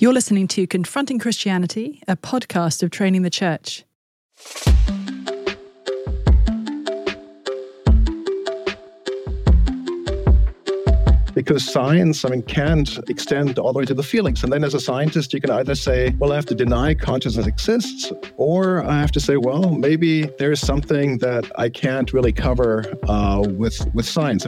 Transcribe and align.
You're 0.00 0.14
listening 0.14 0.48
to 0.48 0.66
Confronting 0.66 1.18
Christianity, 1.18 2.02
a 2.08 2.16
podcast 2.16 2.82
of 2.82 2.90
Training 2.90 3.20
the 3.20 3.28
Church. 3.28 3.84
because 11.34 11.70
science, 11.70 12.24
I 12.24 12.30
mean, 12.30 12.42
can't 12.42 12.98
extend 13.08 13.58
all 13.58 13.72
the 13.72 13.78
way 13.78 13.84
to 13.86 13.94
the 13.94 14.02
feelings. 14.02 14.42
And 14.42 14.52
then 14.52 14.64
as 14.64 14.74
a 14.74 14.80
scientist, 14.80 15.32
you 15.32 15.40
can 15.40 15.50
either 15.50 15.74
say, 15.74 16.14
well, 16.18 16.32
I 16.32 16.36
have 16.36 16.46
to 16.46 16.54
deny 16.54 16.94
consciousness 16.94 17.46
exists, 17.46 18.12
or 18.36 18.84
I 18.84 19.00
have 19.00 19.12
to 19.12 19.20
say, 19.20 19.36
well, 19.36 19.70
maybe 19.70 20.24
there's 20.38 20.60
something 20.60 21.18
that 21.18 21.50
I 21.56 21.68
can't 21.68 22.12
really 22.12 22.32
cover 22.32 22.84
uh, 23.08 23.42
with, 23.46 23.86
with 23.94 24.06
science. 24.06 24.46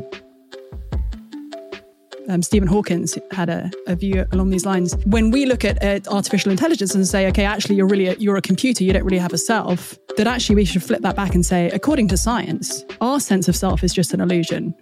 Um, 2.32 2.40
Stephen 2.40 2.66
Hawkins 2.66 3.18
had 3.30 3.50
a, 3.50 3.70
a, 3.86 3.94
view 3.94 4.24
along 4.32 4.48
these 4.48 4.64
lines. 4.64 4.96
When 5.04 5.30
we 5.30 5.44
look 5.44 5.66
at, 5.66 6.08
artificial 6.08 6.50
intelligence 6.50 6.94
and 6.94 7.06
say, 7.06 7.28
okay, 7.28 7.45
actually, 7.45 7.74
you're 7.74 7.86
really 7.86 8.06
a, 8.06 8.14
you're 8.14 8.38
a 8.38 8.42
computer, 8.42 8.84
you 8.84 8.95
don't 8.95 9.04
really 9.04 9.18
have 9.18 9.34
a 9.34 9.38
self. 9.38 9.98
That 10.16 10.27
actually 10.27 10.56
we 10.56 10.64
should 10.64 10.82
flip 10.82 11.02
that 11.02 11.14
back 11.14 11.34
and 11.34 11.45
say, 11.45 11.68
according 11.70 12.09
to 12.09 12.16
science, 12.16 12.87
our 13.02 13.20
sense 13.20 13.48
of 13.48 13.56
self 13.56 13.84
is 13.84 13.92
just 13.92 14.14
an 14.14 14.23
illusion. 14.23 14.74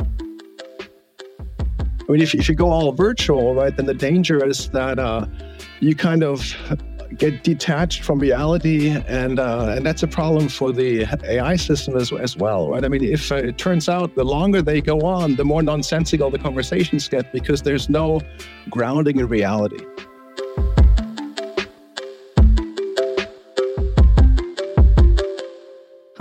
I 0.00 0.04
mean, 2.12 2.22
if, 2.22 2.36
if 2.36 2.48
you 2.48 2.54
go 2.54 2.70
all 2.70 2.92
virtual, 2.92 3.52
right, 3.52 3.76
then 3.76 3.86
the 3.86 3.94
danger 3.94 4.46
is 4.46 4.70
that 4.70 5.00
uh, 5.00 5.26
you 5.80 5.96
kind 5.96 6.22
of 6.22 6.54
get 7.18 7.42
detached 7.42 8.02
from 8.02 8.18
reality, 8.18 8.90
and 9.06 9.38
uh, 9.38 9.74
and 9.76 9.84
that's 9.84 10.02
a 10.02 10.08
problem 10.08 10.48
for 10.48 10.72
the 10.72 11.06
AI 11.24 11.56
system 11.56 11.96
as, 11.96 12.12
as 12.12 12.36
well, 12.36 12.70
right? 12.70 12.84
I 12.84 12.88
mean, 12.88 13.04
if 13.04 13.30
uh, 13.30 13.36
it 13.36 13.58
turns 13.58 13.88
out 13.88 14.14
the 14.14 14.24
longer 14.24 14.62
they 14.62 14.80
go 14.80 15.00
on, 15.00 15.36
the 15.36 15.44
more 15.44 15.62
nonsensical 15.62 16.30
the 16.30 16.38
conversations 16.38 17.08
get 17.08 17.32
because 17.32 17.62
there's 17.62 17.88
no 17.88 18.20
grounding 18.70 19.18
in 19.18 19.28
reality. 19.28 19.84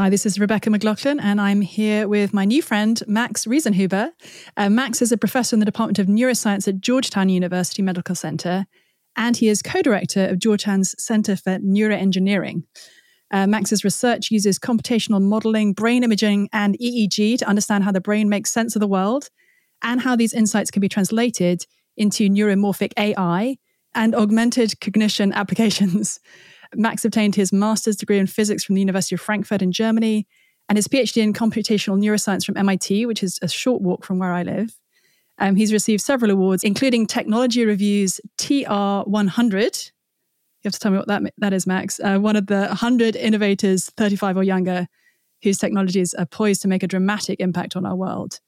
Hi, 0.02 0.09
this 0.09 0.25
is 0.25 0.39
Rebecca 0.39 0.72
McLaughlin, 0.72 1.19
and 1.19 1.39
I'm 1.39 1.62
here 1.62 2.08
with 2.08 2.34
my 2.34 2.44
new 2.44 2.64
friend, 2.64 3.00
Max 3.06 3.45
Riesenhuber. 3.45 4.12
Uh, 4.58 4.67
Max 4.67 5.00
is 5.00 5.12
a 5.12 5.17
professor 5.17 5.56
in 5.56 5.59
the 5.59 5.66
Department 5.66 6.00
of 6.00 6.08
Neuroscience 6.08 6.67
at 6.67 6.81
Georgetown 6.81 7.30
University 7.30 7.84
Medical 7.84 8.16
Center, 8.16 8.66
and 9.16 9.38
he 9.38 9.48
is 9.48 9.62
co 9.62 9.81
director 9.81 10.28
of 10.28 10.40
Georgetown's 10.40 10.95
Center 11.02 11.36
for 11.36 11.59
Neuroengineering. 11.59 12.64
Uh, 13.31 13.48
Max's 13.48 13.84
research 13.84 14.30
uses 14.30 14.59
computational 14.59 15.22
modeling, 15.22 15.73
brain 15.73 16.03
imaging, 16.03 16.50
and 16.52 16.78
EEG 16.80 17.40
to 17.40 17.48
understand 17.48 17.84
how 17.84 17.92
the 17.92 18.02
brain 18.02 18.28
makes 18.28 18.52
sense 18.52 18.76
of 18.76 18.81
the 18.81 18.88
world 18.88 19.30
and 19.81 20.02
how 20.02 20.16
these 20.16 20.34
insights 20.34 20.70
can 20.70 20.81
be 20.81 20.90
translated 20.90 21.66
into 21.98 22.30
neuromorphic 22.30 22.92
AI 22.98 23.58
and 23.95 24.16
augmented 24.16 24.80
cognition 24.81 25.31
applications. 25.34 26.20
Max 26.75 27.03
obtained 27.06 27.36
his 27.36 27.52
master's 27.52 27.96
degree 27.96 28.20
in 28.20 28.28
physics 28.28 28.64
from 28.64 28.75
the 28.75 28.81
University 28.81 29.16
of 29.16 29.22
Frankfurt 29.22 29.62
in 29.62 29.72
Germany 29.72 30.28
and 30.70 30.78
his 30.78 30.88
PhD 30.88 31.22
in 31.22 31.34
computational 31.34 32.00
neuroscience 32.00 32.46
from 32.46 32.58
MIT, 32.58 33.06
which 33.06 33.23
is 33.23 33.40
a 33.42 33.48
short 33.48 33.81
walk 33.81 34.06
from 34.06 34.20
where 34.20 34.31
I 34.31 34.44
live. 34.44 34.73
Um, 35.42 35.56
he's 35.56 35.73
received 35.73 36.03
several 36.03 36.30
awards, 36.30 36.64
including 36.64 37.08
Technology 37.08 37.66
Review's 37.66 38.22
TR100. 38.38 39.92
You 40.64 40.67
have 40.67 40.73
to 40.73 40.80
tell 40.80 40.92
me 40.92 41.00
what 41.00 41.08
that, 41.08 41.23
that 41.39 41.52
is, 41.52 41.66
Max. 41.66 42.00
Uh, 42.00 42.20
one 42.20 42.36
of 42.36 42.45
the 42.45 42.67
100 42.67 43.16
innovators, 43.16 43.89
35 43.97 44.38
or 44.38 44.44
younger, 44.44 44.88
whose 45.42 45.58
technologies 45.58 46.14
are 46.14 46.28
poised 46.28 46.62
to 46.62 46.67
make 46.67 46.84
a 46.84 46.88
dramatic 46.88 47.39
impact 47.39 47.75
on 47.75 47.88
our 47.88 47.95
world. 47.95 48.39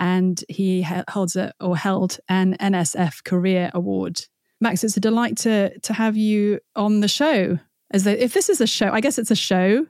And 0.00 0.42
he 0.48 0.82
ha- 0.82 1.04
holds 1.08 1.36
a, 1.36 1.52
or 1.60 1.76
held 1.76 2.18
an 2.28 2.56
NSF 2.58 3.22
Career 3.22 3.70
Award. 3.72 4.22
Max, 4.60 4.82
it's 4.82 4.96
a 4.96 5.00
delight 5.00 5.36
to 5.38 5.78
to 5.80 5.92
have 5.92 6.16
you 6.16 6.58
on 6.74 7.00
the 7.00 7.08
show. 7.08 7.58
As 7.92 8.02
the, 8.02 8.22
if 8.22 8.32
this 8.32 8.48
is 8.48 8.60
a 8.60 8.66
show, 8.66 8.90
I 8.90 9.00
guess 9.00 9.18
it's 9.18 9.30
a 9.30 9.36
show. 9.36 9.86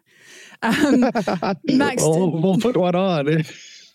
Um, 0.60 1.00
Max, 1.64 2.02
we'll, 2.02 2.30
we'll 2.30 2.58
put 2.58 2.76
one 2.76 2.94
on. 2.94 3.44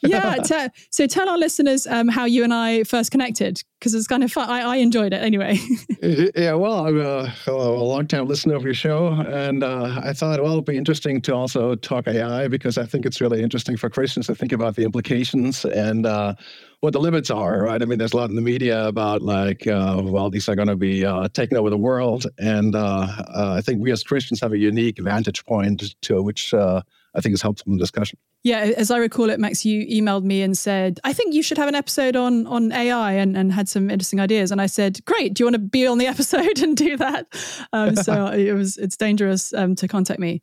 Yeah. 0.02 0.35
T- 0.35 0.68
so 0.91 1.08
tell 1.08 1.30
our 1.30 1.38
listeners 1.38 1.88
um, 1.88 2.08
how 2.08 2.25
you 2.25 2.44
and 2.44 2.53
I 2.53 2.84
first 2.84 3.12
connected 3.12 3.63
because 3.80 3.94
it's 3.94 4.08
kind 4.08 4.24
of 4.24 4.31
fun. 4.31 4.50
I, 4.50 4.62
I 4.62 4.75
enjoyed 4.78 5.13
it 5.13 5.22
anyway. 5.22 5.59
yeah. 6.35 6.53
Well, 6.53 6.88
I'm 6.88 7.00
a, 7.00 7.34
a 7.47 7.52
long 7.52 8.07
time 8.07 8.28
listener 8.28 8.56
of 8.56 8.63
your 8.63 8.74
show. 8.74 9.07
And 9.07 9.63
uh, 9.63 10.02
I 10.03 10.13
thought, 10.13 10.41
well, 10.41 10.53
it'd 10.53 10.66
be 10.66 10.78
interesting 10.78 11.22
to 11.22 11.36
also 11.36 11.75
talk 11.75 12.07
AI 12.07 12.47
because 12.47 12.78
I 12.78 12.86
think 12.86 13.06
it's 13.06 13.22
really 13.22 13.41
interesting 13.41 13.78
for 13.78 13.90
Christians 13.90 14.28
to 14.28 14.36
think 14.36 14.52
about 14.52 14.75
the 14.75 14.84
implications 14.84 15.63
and 15.66 16.06
uh, 16.06 16.34
what 16.81 16.94
the 16.94 17.00
limits 17.00 17.30
are, 17.30 17.63
right? 17.63 17.81
I 17.81 17.86
mean, 17.86 18.00
there's 18.00 18.13
a 18.13 18.18
lot 18.18 18.30
in 18.30 18.36
the 18.36 18.41
media 18.41 18.88
about 18.88 19.22
like, 19.22 19.68
uh, 19.68 20.02
well, 20.03 20.30
these 20.30 20.47
are 20.50 20.56
going 20.56 20.68
to 20.68 20.75
be 20.75 21.06
uh, 21.06 21.28
taking 21.34 21.57
over 21.57 21.69
the 21.69 21.78
world. 21.78 22.25
And 22.40 22.75
uh, 22.75 23.07
uh, 23.34 23.53
I 23.57 23.62
think 23.62 23.81
we 23.81 23.91
as 23.91 24.03
Christians 24.03 24.41
have 24.41 24.53
a 24.53 24.57
unique 24.57 25.00
vantage 25.00 25.46
point 25.46 25.96
to 26.02 26.22
which 26.22 26.53
uh, 26.53 26.81
I 27.16 27.22
think 27.22 27.34
is 27.34 27.41
helpful 27.41 27.72
in 27.72 27.78
discussion. 27.78 28.18
Yeah, 28.44 28.59
as 28.78 28.92
I 28.92 28.98
recall 28.98 29.30
it, 29.30 29.40
Max, 29.40 29.66
you 29.66 29.86
emailed 29.88 30.24
me 30.24 30.42
and 30.42 30.58
said, 30.58 31.00
I 31.03 31.12
think 31.12 31.34
you 31.34 31.44
should 31.44 31.58
have 31.58 31.68
an 31.68 31.75
episode 31.75 32.16
on 32.16 32.48
on 32.48 32.72
AI 32.72 33.14
and, 33.14 33.36
and 33.36 33.52
had 33.52 33.68
some 33.68 33.90
interesting 33.90 34.20
ideas. 34.20 34.52
And 34.52 34.62
I 34.62 34.68
said, 34.68 35.03
Great, 35.06 35.34
do 35.34 35.42
you 35.42 35.46
want 35.46 35.56
to 35.56 35.59
be 35.59 35.86
on 35.88 35.98
the 35.98 36.08
episode 36.14 36.59
and 36.59 36.78
do 36.78 36.98
that? 36.98 37.28
Um, 37.74 37.96
so 37.96 38.28
it 38.34 38.53
was 38.53 38.78
it's 38.78 38.96
dangerous 38.96 39.53
um, 39.53 39.75
to 39.75 39.88
contact 39.88 40.20
me. 40.20 40.42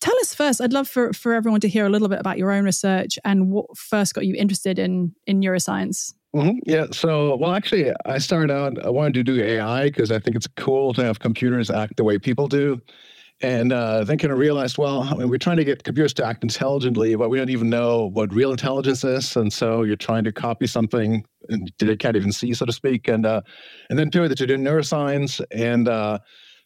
Tell 0.00 0.16
us 0.20 0.34
first, 0.34 0.62
I'd 0.62 0.72
love 0.72 0.88
for, 0.88 1.12
for 1.12 1.34
everyone 1.34 1.60
to 1.60 1.68
hear 1.68 1.84
a 1.84 1.90
little 1.90 2.08
bit 2.08 2.20
about 2.20 2.38
your 2.38 2.50
own 2.52 2.64
research 2.64 3.18
and 3.22 3.50
what 3.50 3.76
first 3.76 4.14
got 4.14 4.24
you 4.24 4.34
interested 4.34 4.78
in 4.78 5.14
in 5.26 5.40
neuroscience. 5.40 6.14
Mm-hmm. 6.34 6.58
Yeah. 6.64 6.86
So, 6.92 7.36
well, 7.36 7.52
actually, 7.52 7.90
I 8.06 8.18
started 8.18 8.52
out, 8.52 8.84
I 8.84 8.90
wanted 8.90 9.14
to 9.14 9.22
do 9.24 9.42
AI 9.42 9.86
because 9.86 10.12
I 10.12 10.20
think 10.20 10.36
it's 10.36 10.46
cool 10.56 10.94
to 10.94 11.04
have 11.04 11.18
computers 11.18 11.70
act 11.70 11.96
the 11.96 12.04
way 12.04 12.18
people 12.18 12.46
do. 12.46 12.80
And 13.42 13.72
uh, 13.72 14.04
then 14.04 14.18
kind 14.18 14.32
of 14.32 14.38
realized, 14.38 14.76
well, 14.76 15.02
I 15.02 15.14
mean, 15.14 15.30
we're 15.30 15.38
trying 15.38 15.56
to 15.56 15.64
get 15.64 15.82
computers 15.82 16.12
to 16.14 16.26
act 16.26 16.42
intelligently, 16.42 17.14
but 17.14 17.30
we 17.30 17.38
don't 17.38 17.48
even 17.48 17.70
know 17.70 18.10
what 18.12 18.34
real 18.34 18.50
intelligence 18.50 19.02
is. 19.02 19.34
And 19.34 19.50
so 19.50 19.82
you're 19.82 19.96
trying 19.96 20.24
to 20.24 20.32
copy 20.32 20.66
something 20.66 21.24
that 21.48 21.70
they 21.78 21.96
can't 21.96 22.16
even 22.16 22.32
see, 22.32 22.52
so 22.52 22.66
to 22.66 22.72
speak. 22.72 23.08
And 23.08 23.24
uh, 23.24 23.40
and 23.88 23.98
then 23.98 24.10
pivoted 24.10 24.36
to 24.38 24.46
do 24.46 24.56
neuroscience. 24.56 25.40
And 25.52 25.88
uh, 25.88 26.18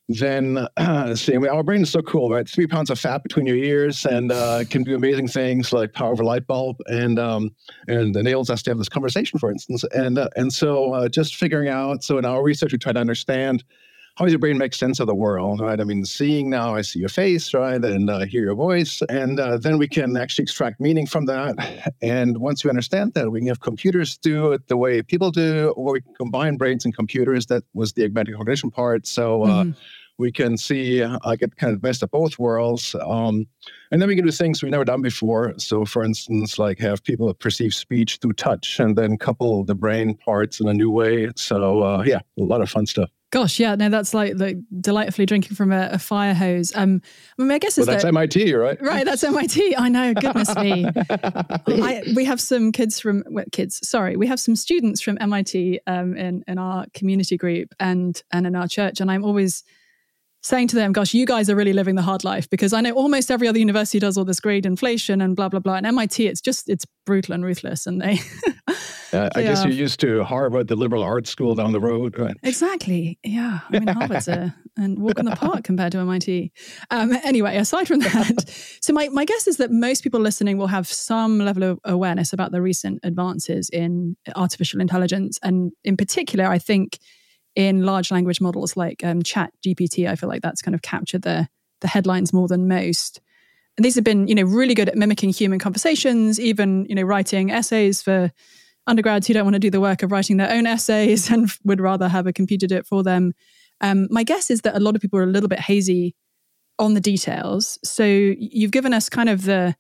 then 0.09 0.67
uh, 0.77 1.15
see, 1.15 1.35
I 1.35 1.39
mean, 1.39 1.51
our 1.51 1.63
brain 1.63 1.83
is 1.83 1.91
so 1.91 2.03
cool, 2.03 2.31
right? 2.31 2.49
Three 2.49 2.67
pounds 2.67 2.91
of 2.91 2.99
fat 2.99 3.23
between 3.23 3.47
your 3.47 3.57
ears 3.57 4.05
and 4.05 4.33
uh, 4.33 4.65
can 4.69 4.83
do 4.83 4.95
amazing 4.95 5.29
things 5.29 5.73
like 5.73 5.93
power 5.93 6.13
of 6.13 6.21
a 6.21 6.25
light 6.25 6.47
bulb, 6.47 6.77
and 6.87 7.19
um, 7.19 7.51
and 7.89 8.17
enables 8.17 8.51
us 8.51 8.63
to 8.63 8.71
have 8.71 8.79
this 8.79 8.89
conversation, 8.89 9.39
for 9.39 9.51
instance. 9.51 9.85
And 9.93 10.19
uh, 10.19 10.29
and 10.37 10.53
so 10.53 10.93
uh, 10.93 11.09
just 11.09 11.37
figuring 11.37 11.69
out. 11.69 12.03
So 12.03 12.19
in 12.19 12.25
our 12.25 12.43
research, 12.43 12.73
we 12.73 12.79
try 12.79 12.93
to 12.93 13.01
understand 13.01 13.65
how 14.17 14.25
does 14.25 14.33
your 14.33 14.39
brain 14.39 14.59
make 14.59 14.75
sense 14.75 15.01
of 15.01 15.07
the 15.07 15.15
world, 15.15 15.61
right? 15.61 15.81
I 15.81 15.85
mean, 15.85 16.05
seeing 16.05 16.49
now, 16.49 16.75
I 16.75 16.83
see 16.83 17.01
your 17.01 17.09
face, 17.09 17.53
right, 17.53 17.83
and 17.85 18.09
uh, 18.09 18.21
hear 18.21 18.43
your 18.43 18.55
voice, 18.55 19.03
and 19.09 19.41
uh, 19.41 19.59
then 19.59 19.77
we 19.77 19.89
can 19.89 20.17
actually 20.17 20.45
extract 20.45 20.81
meaning 20.81 21.07
from 21.07 21.27
that. 21.27 21.95
And 22.01 22.39
once 22.39 22.63
we 22.63 22.71
understand 22.71 23.15
that, 23.15 23.31
we 23.31 23.41
can 23.41 23.49
have 23.49 23.61
computers 23.61 24.17
do 24.19 24.53
it 24.53 24.69
the 24.69 24.77
way 24.77 25.03
people 25.03 25.31
do, 25.31 25.73
or 25.77 25.95
we 25.95 26.01
can 26.01 26.15
combine 26.15 26.57
brains 26.57 26.85
and 26.85 26.95
computers. 26.95 27.47
That 27.47 27.65
was 27.73 27.95
the 27.95 28.05
augmented 28.05 28.37
cognition 28.37 28.71
part. 28.71 29.07
So. 29.07 29.45
Uh, 29.45 29.65
mm-hmm 29.65 29.71
we 30.19 30.31
can 30.31 30.57
see 30.57 31.03
uh, 31.03 31.19
get 31.37 31.57
kind 31.57 31.73
of 31.73 31.81
the 31.81 31.87
best 31.87 32.03
of 32.03 32.11
both 32.11 32.39
worlds. 32.39 32.95
Um, 33.05 33.47
and 33.91 34.01
then 34.01 34.09
we 34.09 34.15
can 34.17 34.25
do 34.25 34.31
things 34.31 34.63
we've 34.63 34.71
never 34.71 34.85
done 34.85 35.03
before. 35.03 35.55
So, 35.59 35.85
for 35.85 36.05
instance, 36.05 36.59
like 36.59 36.79
have 36.79 37.03
people 37.03 37.33
perceive 37.35 37.75
speech 37.75 38.19
through 38.23 38.35
touch 38.35 38.79
and 38.79 38.97
then 38.97 39.19
couple 39.19 39.65
the 39.65 39.75
brain 39.75 40.15
parts 40.15 40.61
in 40.61 40.69
a 40.69 40.75
new 40.75 40.91
way. 40.91 41.31
So, 41.37 41.83
uh, 41.83 42.05
yeah, 42.07 42.21
a 42.39 42.43
lot 42.43 42.61
of 42.61 42.71
fun 42.71 42.87
stuff. 42.87 43.11
Gosh, 43.35 43.59
yeah, 43.59 43.75
no, 43.75 43.89
that's 43.89 44.15
like 44.15 44.35
like 44.37 44.59
delightfully 44.81 45.27
drinking 45.27 45.57
from 45.57 45.73
a, 45.73 45.89
a 45.91 45.99
fire 45.99 46.35
hose. 46.35 46.73
Um, 46.77 47.03
I 47.37 47.43
mean, 47.43 47.51
I 47.51 47.59
guess 47.59 47.77
well, 47.77 47.85
that's 47.85 48.05
that, 48.05 48.09
MIT, 48.11 48.55
right? 48.55 48.81
Right, 48.81 49.05
that's 49.05 49.25
MIT. 49.25 49.75
I 49.77 49.89
know. 49.89 50.15
Goodness 50.15 50.55
me. 50.55 50.87
I, 51.11 52.05
we 52.15 52.25
have 52.27 52.41
some 52.41 52.71
kids 52.71 53.01
from 53.01 53.25
well, 53.29 53.45
kids. 53.51 53.81
Sorry, 53.83 54.15
we 54.15 54.29
have 54.29 54.39
some 54.39 54.55
students 54.55 55.01
from 55.01 55.19
MIT 55.21 55.81
um, 55.89 56.17
in 56.17 56.45
in 56.47 56.59
our 56.59 56.87
community 56.95 57.37
group 57.37 57.75
and 57.81 58.23
and 58.31 58.47
in 58.47 58.55
our 58.55 58.69
church, 58.69 59.01
and 59.01 59.11
I'm 59.11 59.25
always 59.25 59.65
saying 60.45 60.69
to 60.69 60.77
them, 60.77 60.93
gosh, 60.93 61.13
you 61.13 61.27
guys 61.27 61.51
are 61.51 61.57
really 61.57 61.73
living 61.73 61.97
the 61.97 62.03
hard 62.03 62.23
life 62.23 62.49
because 62.51 62.73
I 62.73 62.83
know 62.83 62.93
almost 62.93 63.33
every 63.33 63.49
other 63.49 63.59
university 63.59 63.99
does 63.99 64.17
all 64.17 64.25
this 64.25 64.39
grade 64.39 64.65
inflation 64.65 65.21
and 65.23 65.35
blah, 65.35 65.49
blah, 65.49 65.59
blah. 65.59 65.77
And 65.77 65.87
MIT, 65.87 66.27
it's 66.27 66.43
just, 66.43 66.69
it's 66.69 66.85
brutal 67.07 67.33
and 67.33 67.43
ruthless. 67.43 67.87
And 67.87 68.03
they, 68.03 68.21
Uh, 69.15 69.31
I 69.35 69.43
guess 69.43 69.65
you're 69.65 69.73
used 69.73 70.01
to 70.01 70.25
Harvard, 70.25 70.69
the 70.69 70.77
liberal 70.77 71.03
arts 71.03 71.31
school 71.31 71.55
down 71.55 71.73
the 71.73 71.81
road, 71.81 72.19
right? 72.19 72.37
Exactly. 72.43 73.19
Yeah. 73.23 73.61
I 73.71 73.79
mean, 73.79 73.89
Harvard's 73.89 74.29
a 74.29 74.55
and 74.77 74.99
walk 74.99 75.19
in 75.19 75.25
the 75.25 75.37
park 75.37 75.63
compared 75.63 75.93
to 75.93 75.99
MIT. 75.99 76.51
Um, 76.91 77.13
anyway, 77.25 77.57
aside 77.57 77.87
from 77.87 78.01
that, 78.01 78.45
so 78.81 78.93
my, 78.93 79.09
my 79.11 79.25
guess 79.25 79.47
is 79.47 79.59
that 79.59 79.71
most 79.71 80.03
people 80.03 80.21
listening 80.21 80.59
will 80.59 80.67
have 80.67 80.89
some 80.89 81.39
level 81.39 81.63
of 81.63 81.79
awareness 81.85 82.33
about 82.33 82.51
the 82.51 82.61
recent 82.61 82.99
advances 83.05 83.71
in 83.71 84.17
artificial 84.35 84.81
intelligence. 84.81 85.39
And 85.43 85.73
in 85.85 85.97
particular, 85.97 86.47
I 86.47 86.59
think 86.59 86.99
in 87.55 87.87
large 87.87 88.11
language 88.11 88.41
models 88.41 88.77
like 88.77 89.05
um, 89.05 89.23
Chat 89.23 89.53
GPT, 89.65 90.09
I 90.09 90.17
feel 90.17 90.29
like 90.29 90.43
that's 90.43 90.61
kind 90.61 90.75
of 90.75 90.83
captured 90.83 91.23
the 91.23 91.49
the 91.81 91.89
headlines 91.89 92.33
more 92.33 92.49
than 92.49 92.67
most. 92.67 93.21
And 93.77 93.85
these 93.85 93.95
have 93.97 94.05
been, 94.05 94.27
you 94.27 94.35
know, 94.35 94.45
really 94.45 94.75
good 94.75 94.89
at 94.89 94.97
mimicking 94.97 95.31
human 95.31 95.59
conversations, 95.59 96.41
even, 96.41 96.87
you 96.89 96.95
know, 96.95 97.03
writing 97.03 97.51
essays 97.51 98.01
for 98.01 98.33
undergrads 98.87 99.27
who 99.27 99.35
don't 99.35 99.45
want 99.45 99.55
to 99.55 99.61
do 99.61 99.71
the 99.71 99.81
work 99.81 100.03
of 100.03 100.13
writing 100.13 100.37
their 100.37 100.51
own 100.51 100.67
essays 100.67 101.31
and 101.31 101.51
would 101.65 101.81
rather 101.81 102.09
have 102.09 102.27
a 102.27 102.33
computer 102.33 102.67
do 102.67 102.77
it 102.77 102.87
for 102.87 103.03
them. 103.03 103.33
Um, 103.81 104.09
my 104.11 104.23
guess 104.23 104.51
is 104.51 104.63
that 104.63 104.77
a 104.77 104.81
lot 104.81 104.95
of 104.95 105.03
people 105.03 105.19
are 105.19 105.25
a 105.25 105.27
little 105.27 105.49
bit 105.49 105.61
hazy 105.61 106.15
on 106.79 106.95
the 106.95 107.01
details. 107.01 107.79
So 107.85 108.05
you've 108.05 108.71
given 108.71 108.93
us 108.93 109.09
kind 109.09 109.29
of 109.29 109.45
the 109.45 109.77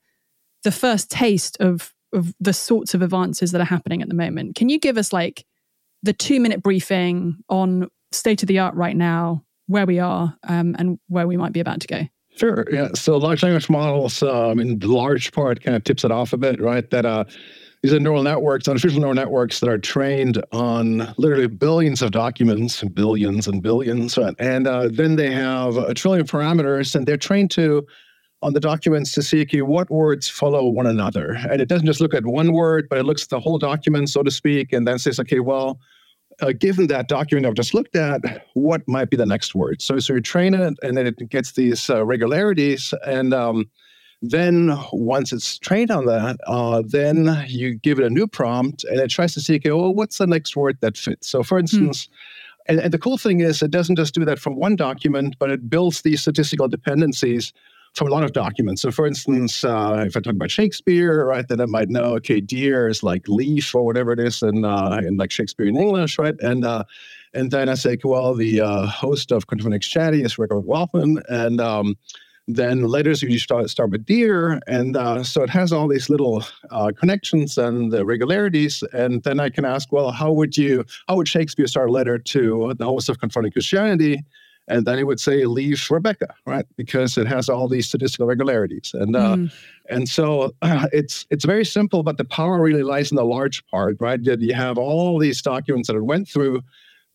the 0.63 0.73
first 0.73 1.11
taste 1.11 1.57
of 1.61 1.93
of 2.13 2.33
the 2.41 2.53
sorts 2.53 2.95
of 2.95 3.03
advances 3.03 3.53
that 3.53 3.61
are 3.61 3.67
happening 3.67 4.01
at 4.01 4.09
the 4.09 4.15
moment. 4.15 4.55
Can 4.55 4.69
you 4.69 4.79
give 4.79 4.97
us 4.97 5.13
like 5.13 5.45
the 6.03 6.13
two 6.13 6.41
minute 6.41 6.63
briefing 6.63 7.39
on 7.49 7.89
state 8.13 8.43
of 8.43 8.47
the 8.47 8.61
art 8.61 8.75
right 8.75 8.97
now, 8.97 9.45
where 9.67 9.87
we 9.87 9.99
are, 9.99 10.37
um, 10.49 10.77
and 10.79 10.99
where 11.09 11.27
we 11.27 11.37
might 11.37 11.53
be 11.53 11.61
about 11.61 11.81
to 11.81 11.87
go? 11.87 12.03
Sure. 12.37 12.67
Yeah. 12.71 12.89
So 12.95 13.17
large 13.17 13.43
language 13.43 13.69
models, 13.71 14.23
um, 14.23 14.59
in 14.59 14.79
large 14.81 15.33
part, 15.33 15.63
kind 15.63 15.77
of 15.77 15.85
tips 15.85 16.05
it 16.05 16.11
off 16.11 16.33
a 16.33 16.37
bit, 16.37 16.61
right? 16.61 16.89
That 16.91 17.07
uh, 17.07 17.25
these 17.85 17.93
are 17.93 18.01
neural 18.01 18.23
networks, 18.23 18.67
artificial 18.67 18.99
neural 18.99 19.15
networks 19.15 19.61
that 19.61 19.69
are 19.69 19.77
trained 19.77 20.43
on 20.53 21.13
literally 21.19 21.47
billions 21.47 22.01
of 22.01 22.13
documents, 22.13 22.83
billions 22.83 23.47
and 23.47 23.63
billions, 23.63 24.17
and 24.39 24.67
uh, 24.67 24.89
then 24.91 25.17
they 25.17 25.31
have 25.31 25.77
a 25.77 25.93
trillion 25.93 26.27
parameters, 26.27 26.95
and 26.95 27.07
they're 27.07 27.19
trained 27.19 27.51
to 27.51 27.87
on 28.41 28.55
the 28.55 28.61
documents 28.61 29.13
to 29.13 29.23
see 29.23 29.43
okay, 29.43 29.61
what 29.61 29.91
words 29.91 30.31
follow 30.31 30.67
one 30.67 30.87
another. 30.87 31.33
And 31.51 31.61
it 31.61 31.69
doesn't 31.69 31.85
just 31.85 32.01
look 32.01 32.15
at 32.15 32.25
one 32.25 32.55
word, 32.55 32.87
but 32.89 32.97
it 32.97 33.03
looks 33.03 33.25
at 33.25 33.29
the 33.29 33.39
whole 33.39 33.59
document, 33.59 34.09
so 34.09 34.23
to 34.23 34.31
speak, 34.31 34.73
and 34.73 34.89
then 34.89 34.99
says, 34.99 35.21
okay, 35.21 35.41
well, 35.41 35.79
uh, 36.41 36.53
given 36.59 36.87
that 36.87 37.09
document 37.09 37.47
I've 37.47 37.53
just 37.53 37.75
looked 37.75 37.97
at, 37.97 38.47
what 38.55 38.81
might 38.89 39.11
be 39.11 39.19
the 39.19 39.27
next 39.27 39.55
word? 39.55 39.83
So, 39.83 39.99
so 39.99 40.15
you 40.15 40.23
train 40.23 40.55
it, 40.55 40.73
and 40.83 40.97
then 40.97 41.07
it 41.07 41.29
gets 41.29 41.53
these 41.53 41.91
uh, 41.91 42.03
regularities. 42.07 42.95
And 43.07 43.35
um, 43.35 43.71
then 44.31 44.77
once 44.93 45.33
it's 45.33 45.59
trained 45.59 45.91
on 45.91 46.07
that, 46.07 46.37
uh, 46.47 46.83
then 46.87 47.45
you 47.47 47.75
give 47.75 47.99
it 47.99 48.05
a 48.05 48.11
new 48.11 48.27
prompt, 48.27 48.85
and 48.85 49.01
it 49.01 49.11
tries 49.11 49.35
to 49.35 49.41
see, 49.41 49.57
okay, 49.57 49.71
well, 49.71 49.95
what's 49.95 50.19
the 50.19 50.27
next 50.27 50.57
word 50.57 50.79
that 50.81 50.97
fits? 50.97 51.29
So, 51.29 51.43
for 51.43 51.57
hmm. 51.57 51.61
instance, 51.61 52.07
hmm. 52.07 52.73
and, 52.73 52.81
and 52.81 52.93
the 52.93 52.99
cool 52.99 53.19
thing 53.19 53.41
is, 53.41 53.63
it 53.63 53.71
doesn't 53.71 53.97
just 53.97 54.15
do 54.15 54.25
that 54.25 54.39
from 54.39 54.57
one 54.57 54.77
document, 54.77 55.37
but 55.39 55.51
it 55.51 55.69
builds 55.69 56.03
these 56.03 56.23
statistical 56.23 56.69
dependencies 56.69 57.53
from 57.95 58.09
a 58.09 58.11
lot 58.11 58.25
of 58.25 58.33
documents. 58.33 58.83
So, 58.83 58.91
for 58.91 59.07
instance, 59.07 59.63
uh, 59.65 60.05
if 60.07 60.17
I 60.17 60.21
talk 60.21 60.35
about 60.35 60.51
Shakespeare, 60.51 61.25
right, 61.27 61.47
then 61.47 61.61
I 61.61 61.67
might 61.67 61.89
know, 61.89 62.17
okay, 62.17 62.41
deer 62.41 62.89
is 62.89 63.03
like 63.03 63.29
leaf 63.29 63.75
or 63.75 63.85
whatever 63.85 64.13
it 64.13 64.19
is 64.19 64.43
in, 64.43 64.65
uh, 64.65 65.01
in 65.07 65.17
like 65.17 65.31
Shakespeare 65.31 65.67
in 65.67 65.77
English, 65.77 66.19
right? 66.19 66.35
And 66.41 66.65
uh, 66.65 66.85
and 67.35 67.51
then 67.51 67.69
I 67.69 67.75
say, 67.75 67.99
well, 68.05 68.35
the 68.35 68.61
uh, 68.61 68.87
host 68.87 69.33
of 69.33 69.49
Quantum 69.49 69.79
Chatty 69.81 70.23
is 70.23 70.39
Rick 70.39 70.51
Waltman, 70.51 71.21
and 71.29 71.61
um, 71.61 71.97
then 72.47 72.83
later 72.83 73.13
you 73.13 73.39
start, 73.39 73.71
start 73.71 73.91
with 73.91 74.05
deer, 74.05 74.61
and 74.67 74.97
uh, 74.97 75.23
so 75.25 75.43
it 75.43 75.51
has 75.51 75.73
all 75.73 75.89
these 75.89 76.11
little 76.11 76.45
uh, 76.71 76.93
connections 76.99 77.57
and 77.57 77.91
the 77.91 78.05
regularities. 78.05 78.85
And 78.93 79.23
then 79.23 79.41
I 79.41 79.49
can 79.49 79.65
ask, 79.65 79.91
well, 79.93 80.11
how 80.11 80.31
would 80.33 80.57
you, 80.57 80.85
how 81.09 81.17
would 81.17 81.29
Shakespeare 81.29 81.67
start 81.67 81.89
a 81.89 81.93
letter 81.93 82.19
to 82.19 82.75
the 82.79 82.85
host 82.85 83.09
of 83.09 83.19
Confronting 83.19 83.53
Christianity? 83.53 84.23
and 84.69 84.87
then 84.87 84.99
he 84.99 85.05
would 85.05 85.21
say 85.21 85.45
leave 85.45 85.91
Rebecca, 85.91 86.35
right? 86.47 86.65
Because 86.77 87.19
it 87.19 87.27
has 87.27 87.49
all 87.49 87.69
these 87.69 87.87
statistical 87.87 88.27
regularities, 88.27 88.93
and 88.95 89.15
uh, 89.15 89.37
mm. 89.37 89.53
and 89.91 90.09
so 90.09 90.55
uh, 90.63 90.89
it's 90.93 91.27
it's 91.31 91.45
very 91.45 91.65
simple, 91.65 92.03
but 92.03 92.17
the 92.17 92.25
power 92.25 92.63
really 92.63 92.83
lies 92.83 93.11
in 93.11 93.17
the 93.17 93.25
large 93.25 93.67
part, 93.67 93.97
right? 94.01 94.23
That 94.25 94.41
you 94.41 94.55
have 94.55 94.79
all 94.79 95.19
these 95.19 95.43
documents 95.43 95.89
that 95.89 95.97
it 95.97 96.05
went 96.05 96.29
through 96.29 96.63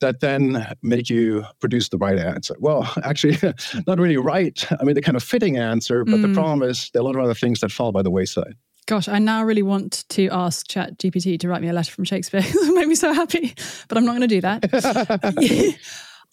that 0.01 0.19
then 0.19 0.67
make 0.81 1.09
you 1.09 1.45
produce 1.59 1.89
the 1.89 1.97
right 1.97 2.17
answer. 2.17 2.55
Well, 2.59 2.91
actually, 3.03 3.37
not 3.87 3.99
really 3.99 4.17
right. 4.17 4.65
I 4.79 4.83
mean, 4.83 4.95
the 4.95 5.01
kind 5.01 5.17
of 5.17 5.23
fitting 5.23 5.57
answer, 5.57 6.03
but 6.05 6.15
mm. 6.15 6.21
the 6.21 6.33
problem 6.33 6.63
is 6.63 6.89
there 6.93 7.01
are 7.01 7.03
a 7.03 7.05
lot 7.05 7.15
of 7.15 7.23
other 7.23 7.33
things 7.33 7.59
that 7.61 7.71
fall 7.71 7.91
by 7.91 8.01
the 8.01 8.11
wayside. 8.11 8.55
Gosh, 8.85 9.07
I 9.07 9.19
now 9.19 9.43
really 9.43 9.61
want 9.61 10.05
to 10.09 10.29
ask 10.29 10.67
Chat 10.67 10.97
GPT 10.97 11.39
to 11.41 11.47
write 11.47 11.61
me 11.61 11.69
a 11.69 11.73
letter 11.73 11.91
from 11.91 12.05
Shakespeare. 12.05 12.41
it 12.43 12.73
made 12.73 12.87
me 12.87 12.95
so 12.95 13.13
happy, 13.13 13.53
but 13.87 13.97
I'm 13.97 14.05
not 14.05 14.13
going 14.13 14.21
to 14.21 14.27
do 14.27 14.41
that. 14.41 15.77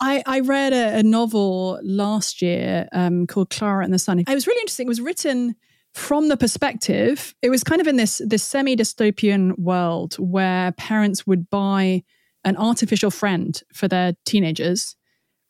I, 0.00 0.22
I 0.26 0.40
read 0.40 0.72
a, 0.72 0.98
a, 0.98 1.02
novel 1.02 1.80
last 1.82 2.42
year 2.42 2.86
um, 2.92 3.26
called 3.26 3.48
Klara 3.48 3.82
and 3.82 3.92
the 3.94 3.98
Sun. 3.98 4.20
It 4.20 4.28
was 4.28 4.46
really 4.46 4.60
interesting. 4.60 4.86
It 4.86 4.88
was 4.88 5.00
written 5.00 5.56
from 5.94 6.28
the 6.28 6.36
perspective. 6.36 7.34
It 7.40 7.48
was 7.48 7.64
kind 7.64 7.80
of 7.80 7.86
in 7.86 7.96
this 7.96 8.20
this 8.24 8.42
semi 8.42 8.76
dystopian 8.76 9.58
world 9.58 10.14
where 10.14 10.72
parents 10.72 11.26
would 11.26 11.48
buy 11.48 12.04
an 12.46 12.56
artificial 12.56 13.10
friend 13.10 13.60
for 13.74 13.88
their 13.88 14.14
teenagers, 14.24 14.96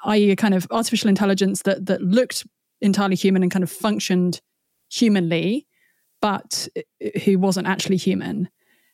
i.e., 0.05 0.31
a 0.31 0.37
kind 0.37 0.55
of 0.55 0.67
artificial 0.73 1.09
intelligence 1.09 1.63
that 1.63 1.87
that 1.87 2.03
looked 2.03 2.45
entirely 2.81 3.15
human 3.15 3.43
and 3.43 3.53
kind 3.53 3.63
of 3.63 3.71
functioned 3.71 4.41
humanly, 4.91 5.67
but 6.21 6.67
who 7.25 7.39
wasn't 7.39 7.67
actually 7.67 7.97
human. 7.97 8.49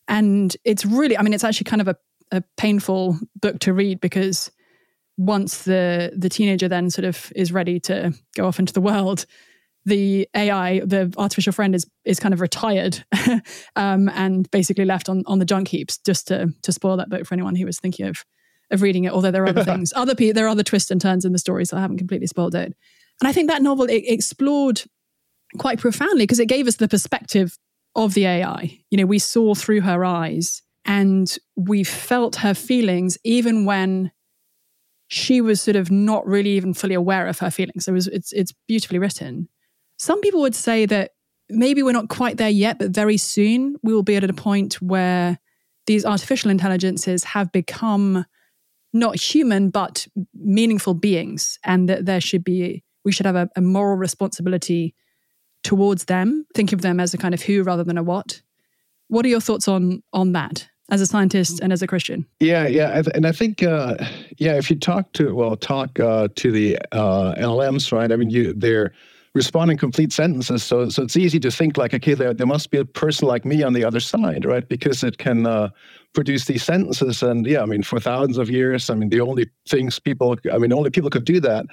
And 0.09 0.55
it's 0.65 0.85
really, 0.85 1.17
I 1.17 1.23
mean, 1.23 1.33
it's 1.33 1.45
actually 1.45 1.65
kind 1.65 1.81
of 1.81 1.89
a, 1.89 1.97
a 2.33 2.43
painful 2.57 3.19
book 3.41 3.61
to 3.61 3.73
read 3.73 4.01
because 4.01 4.51
once 5.17 5.65
the 5.65 6.13
the 6.17 6.29
teenager 6.29 6.69
then 6.69 6.91
sort 6.91 7.05
of 7.05 7.33
is 7.37 7.53
ready 7.53 7.79
to 7.79 8.13
go 8.37 8.47
off 8.47 8.59
into 8.59 8.73
the 8.73 8.81
world, 8.81 9.27
the 9.85 10.29
AI, 10.35 10.81
the 10.81 11.13
artificial 11.17 11.53
friend, 11.53 11.75
is 11.75 11.87
is 12.05 12.21
kind 12.21 12.33
of 12.33 12.41
retired 12.41 13.05
um, 13.77 14.09
and 14.11 14.51
basically 14.51 14.85
left 14.85 15.09
on 15.09 15.23
on 15.27 15.39
the 15.39 15.45
junk 15.45 15.69
heaps. 15.69 15.99
Just 15.99 16.29
to 16.29 16.53
to 16.63 16.73
spoil 16.73 16.97
that 16.97 17.11
book 17.11 17.27
for 17.27 17.35
anyone 17.35 17.57
who 17.57 17.67
was 17.67 17.79
thinking 17.79 18.07
of 18.07 18.25
of 18.71 18.83
reading 18.83 19.05
it. 19.05 19.13
Although 19.13 19.31
there 19.31 19.45
are 19.45 19.49
other 19.49 19.65
things, 19.73 19.93
other 19.95 20.15
people, 20.15 20.35
there 20.35 20.47
are 20.47 20.51
other 20.51 20.63
twists 20.63 20.91
and 20.91 21.01
turns 21.01 21.25
in 21.25 21.33
the 21.33 21.39
story, 21.39 21.65
so 21.65 21.77
I 21.77 21.81
haven't 21.81 21.99
completely 21.99 22.27
spoiled 22.27 22.55
it. 22.55 22.75
And 23.21 23.29
I 23.29 23.33
think 23.33 23.49
that 23.49 23.63
novel 23.63 23.85
it 23.85 24.05
explored 24.07 24.83
quite 25.59 25.79
profoundly 25.79 26.25
because 26.25 26.41
it 26.41 26.47
gave 26.47 26.67
us 26.67 26.77
the 26.77 26.89
perspective 26.89 27.59
of 27.95 28.15
the 28.15 28.27
AI. 28.27 28.79
You 28.91 28.99
know, 28.99 29.07
we 29.07 29.19
saw 29.19 29.55
through 29.55 29.83
her 29.83 30.05
eyes 30.05 30.63
and 30.85 31.37
we 31.57 31.85
felt 31.85 32.37
her 32.37 32.55
feelings 32.55 33.19
even 33.25 33.65
when 33.65 34.11
she 35.09 35.41
was 35.41 35.61
sort 35.61 35.77
of 35.77 35.91
not 35.91 36.27
really 36.27 36.51
even 36.51 36.73
fully 36.73 36.95
aware 36.95 37.27
of 37.27 37.39
her 37.41 37.51
feelings. 37.51 37.85
So 37.85 37.93
it 37.93 37.95
was, 37.95 38.07
it's, 38.09 38.33
it's 38.33 38.53
beautifully 38.67 38.99
written. 38.99 39.49
Some 40.03 40.21
people 40.21 40.41
would 40.41 40.57
say 40.57 40.85
that 40.87 41.13
maybe 41.49 41.81
we're 41.81 41.93
not 41.93 42.09
quite 42.09 42.37
there 42.37 42.51
yet, 42.51 42.77
but 42.77 42.91
very 42.91 43.17
soon 43.17 43.77
we 43.85 43.95
will 43.95 44.03
be 44.03 44.17
at 44.17 44.29
a 44.29 44.33
point 44.33 44.83
where 44.83 45.39
these 45.87 46.05
artificial 46.05 46.51
intelligences 46.51 47.23
have 47.23 47.53
become 47.53 48.27
not 48.93 49.15
human, 49.15 49.71
but 49.71 50.09
meaningful 50.35 50.95
beings, 50.95 51.57
and 51.63 51.89
that 51.89 52.05
there 52.05 52.21
should 52.21 52.43
be, 52.43 52.83
we 53.05 53.13
should 53.13 53.27
have 53.27 53.37
a, 53.37 53.49
a 53.55 53.61
moral 53.61 53.97
responsibility 53.97 54.97
towards 55.63 56.07
them, 56.07 56.47
think 56.53 56.73
of 56.73 56.81
them 56.81 56.99
as 56.99 57.15
a 57.15 57.17
kind 57.17 57.33
of 57.33 57.43
who 57.43 57.63
rather 57.63 57.85
than 57.85 57.97
a 57.97 58.03
what. 58.03 58.43
What 59.07 59.25
are 59.25 59.29
your 59.29 59.41
thoughts 59.41 59.69
on 59.69 60.03
on 60.13 60.33
that? 60.33 60.69
as 60.91 61.01
a 61.01 61.07
scientist 61.07 61.61
and 61.61 61.73
as 61.73 61.81
a 61.81 61.87
Christian? 61.87 62.27
Yeah, 62.39 62.67
yeah, 62.67 63.03
and 63.15 63.25
I 63.25 63.33
think 63.33 63.63
uh, 63.63 63.95
yeah, 64.37 64.57
if 64.57 64.69
you 64.69 64.77
talk 64.77 65.13
to 65.13 65.33
well, 65.33 65.57
talk 65.57 65.99
uh, 66.01 66.29
to 66.35 66.51
the 66.51 66.77
uh, 66.91 67.35
LLMs, 67.37 67.93
right? 67.93 68.11
I 68.11 68.17
mean, 68.17 68.29
you 68.31 68.53
they're 68.53 68.93
responding 69.35 69.79
complete 69.79 70.13
sentences, 70.13 70.63
so 70.63 70.89
so 70.89 71.03
it's 71.03 71.17
easy 71.17 71.41
to 71.41 71.51
think 71.51 71.77
like, 71.77 71.95
okay, 71.95 72.15
there 72.15 72.35
there 72.35 72.47
must 72.47 72.71
be 72.71 72.79
a 72.79 72.85
person 72.85 73.27
like 73.29 73.45
me 73.45 73.63
on 73.63 73.73
the 73.73 73.85
other 73.85 74.01
side, 74.01 74.45
right? 74.45 74.69
Because 74.69 75.03
it 75.03 75.19
can 75.19 75.47
uh, 75.47 75.71
produce 76.13 76.45
these 76.45 76.63
sentences, 76.63 77.23
and 77.23 77.47
yeah, 77.47 77.63
I 77.63 77.67
mean, 77.67 77.83
for 77.83 77.99
thousands 77.99 78.39
of 78.39 78.51
years, 78.51 78.91
I 78.91 78.95
mean, 78.95 79.09
the 79.09 79.21
only 79.21 79.49
things 79.69 79.99
people, 79.99 80.37
I 80.53 80.59
mean, 80.59 80.73
only 80.73 80.91
people 80.91 81.11
could 81.11 81.25
do 81.25 81.41
that. 81.41 81.67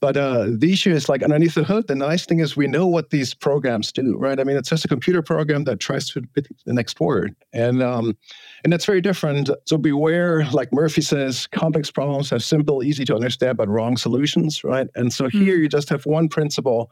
But 0.00 0.16
uh, 0.16 0.46
the 0.56 0.72
issue 0.72 0.92
is 0.92 1.10
like 1.10 1.22
underneath 1.22 1.54
the 1.54 1.64
hood, 1.64 1.86
the 1.86 1.94
nice 1.94 2.24
thing 2.24 2.40
is 2.40 2.56
we 2.56 2.66
know 2.66 2.86
what 2.86 3.10
these 3.10 3.34
programs 3.34 3.92
do, 3.92 4.16
right? 4.16 4.40
I 4.40 4.44
mean, 4.44 4.56
it's 4.56 4.70
just 4.70 4.84
a 4.84 4.88
computer 4.88 5.20
program 5.20 5.64
that 5.64 5.78
tries 5.78 6.08
to 6.10 6.22
pick 6.34 6.46
the 6.64 6.72
next 6.72 7.00
word. 7.00 7.36
And 7.52 7.82
um, 7.82 8.16
and 8.64 8.72
that's 8.72 8.86
very 8.86 9.02
different. 9.02 9.50
So 9.66 9.76
beware, 9.76 10.46
like 10.52 10.72
Murphy 10.72 11.02
says, 11.02 11.46
complex 11.48 11.90
problems 11.90 12.30
have 12.30 12.42
simple, 12.42 12.82
easy 12.82 13.04
to 13.04 13.14
understand, 13.14 13.58
but 13.58 13.68
wrong 13.68 13.98
solutions, 13.98 14.64
right? 14.64 14.88
And 14.94 15.12
so 15.12 15.26
mm-hmm. 15.26 15.44
here 15.44 15.56
you 15.56 15.68
just 15.68 15.90
have 15.90 16.06
one 16.06 16.28
principle. 16.28 16.90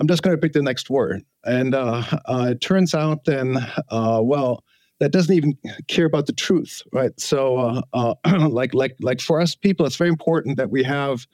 I'm 0.00 0.08
just 0.08 0.22
going 0.22 0.34
to 0.34 0.40
pick 0.40 0.52
the 0.52 0.62
next 0.62 0.88
word. 0.88 1.24
And 1.44 1.74
uh, 1.74 2.02
uh, 2.26 2.48
it 2.50 2.60
turns 2.60 2.94
out 2.94 3.24
then, 3.24 3.56
uh, 3.90 4.20
well, 4.22 4.64
that 5.00 5.12
doesn't 5.12 5.34
even 5.34 5.56
care 5.86 6.06
about 6.06 6.26
the 6.26 6.32
truth, 6.32 6.82
right? 6.92 7.18
So, 7.20 7.82
uh, 7.92 8.14
uh, 8.24 8.48
like, 8.48 8.74
like, 8.74 8.96
like 9.00 9.20
for 9.20 9.40
us 9.40 9.54
people, 9.54 9.86
it's 9.86 9.96
very 9.96 10.10
important 10.10 10.56
that 10.56 10.70
we 10.70 10.82
have 10.84 11.26